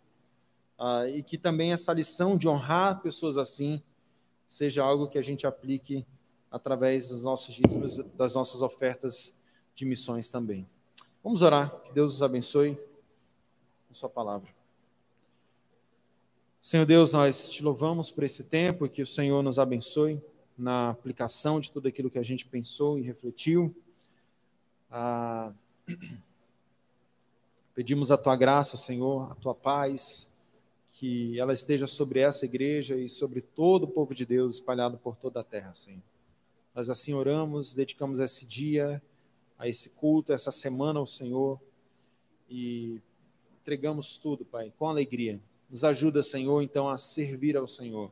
uh, 0.77 1.07
e 1.07 1.23
que 1.23 1.37
também 1.37 1.71
essa 1.71 1.93
lição 1.93 2.35
de 2.35 2.49
honrar 2.49 3.01
pessoas 3.01 3.37
assim 3.37 3.81
seja 4.49 4.83
algo 4.83 5.07
que 5.07 5.19
a 5.19 5.21
gente 5.21 5.45
aplique 5.45 6.03
através 6.49 7.09
dos 7.09 7.23
nossos 7.23 7.53
dízimos, 7.53 7.97
das 8.15 8.33
nossas 8.33 8.63
ofertas 8.63 9.39
de 9.75 9.85
missões 9.85 10.31
também. 10.31 10.67
Vamos 11.23 11.43
orar, 11.43 11.69
que 11.83 11.93
Deus 11.93 12.13
nos 12.13 12.23
abençoe 12.23 12.75
com 13.87 13.93
Sua 13.93 14.09
palavra. 14.09 14.49
Senhor 16.61 16.85
Deus, 16.85 17.13
nós 17.13 17.49
te 17.49 17.63
louvamos 17.63 18.09
por 18.09 18.23
esse 18.23 18.45
tempo 18.45 18.85
e 18.85 18.89
que 18.89 19.01
o 19.01 19.07
Senhor 19.07 19.41
nos 19.43 19.59
abençoe 19.59 20.21
na 20.57 20.89
aplicação 20.89 21.59
de 21.59 21.71
tudo 21.71 21.87
aquilo 21.87 22.09
que 22.09 22.19
a 22.19 22.23
gente 22.23 22.45
pensou 22.45 22.97
e 22.97 23.01
refletiu. 23.01 23.73
Ah, 24.91 25.53
pedimos 27.75 28.11
a 28.11 28.17
tua 28.17 28.35
graça, 28.35 28.75
Senhor, 28.75 29.31
a 29.31 29.35
tua 29.35 29.53
paz, 29.53 30.35
que 30.99 31.39
ela 31.39 31.53
esteja 31.53 31.87
sobre 31.87 32.19
essa 32.19 32.43
igreja 32.43 32.97
e 32.97 33.07
sobre 33.07 33.39
todo 33.39 33.83
o 33.83 33.87
povo 33.87 34.13
de 34.13 34.25
Deus 34.25 34.55
espalhado 34.55 34.97
por 34.97 35.15
toda 35.15 35.39
a 35.39 35.43
terra, 35.43 35.73
Senhor. 35.73 36.03
Nós 36.75 36.89
assim 36.89 37.13
oramos, 37.13 37.73
dedicamos 37.73 38.19
esse 38.19 38.45
dia, 38.45 39.01
a 39.57 39.65
esse 39.65 39.91
culto, 39.91 40.33
essa 40.33 40.51
semana 40.51 40.99
ao 40.99 41.07
Senhor 41.07 41.57
e 42.49 42.99
entregamos 43.61 44.17
tudo, 44.17 44.43
Pai, 44.43 44.73
com 44.77 44.89
alegria 44.89 45.39
nos 45.69 45.83
ajuda, 45.83 46.23
Senhor, 46.23 46.61
então 46.63 46.89
a 46.89 46.97
servir 46.97 47.55
ao 47.55 47.67
Senhor 47.67 48.11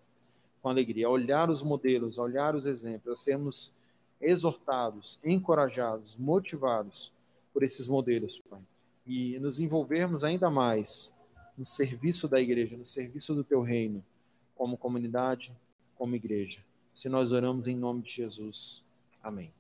com 0.62 0.70
alegria, 0.70 1.08
a 1.08 1.10
olhar 1.10 1.50
os 1.50 1.62
modelos, 1.62 2.20
a 2.20 2.24
olhar 2.24 2.56
os 2.56 2.66
exemplos, 2.66 3.20
a 3.20 3.22
sermos 3.22 3.76
exortados, 4.22 5.20
encorajados, 5.24 6.16
motivados 6.18 7.12
por 7.54 7.64
esses 7.64 7.88
modelos, 7.88 8.38
Pai. 8.40 8.62
E 9.06 9.40
nos 9.40 9.60
envolvermos 9.60 10.24
ainda 10.24 10.50
mais 10.50 11.17
no 11.58 11.66
serviço 11.66 12.28
da 12.28 12.40
igreja, 12.40 12.78
no 12.78 12.86
serviço 12.86 13.34
do 13.34 13.44
teu 13.44 13.62
reino, 13.62 14.04
como 14.56 14.78
comunidade, 14.78 15.52
como 15.96 16.16
igreja. 16.16 16.60
Se 16.94 17.10
nós 17.10 17.32
oramos 17.32 17.68
em 17.68 17.76
nome 17.76 18.02
de 18.04 18.12
Jesus. 18.12 18.84
Amém. 19.22 19.52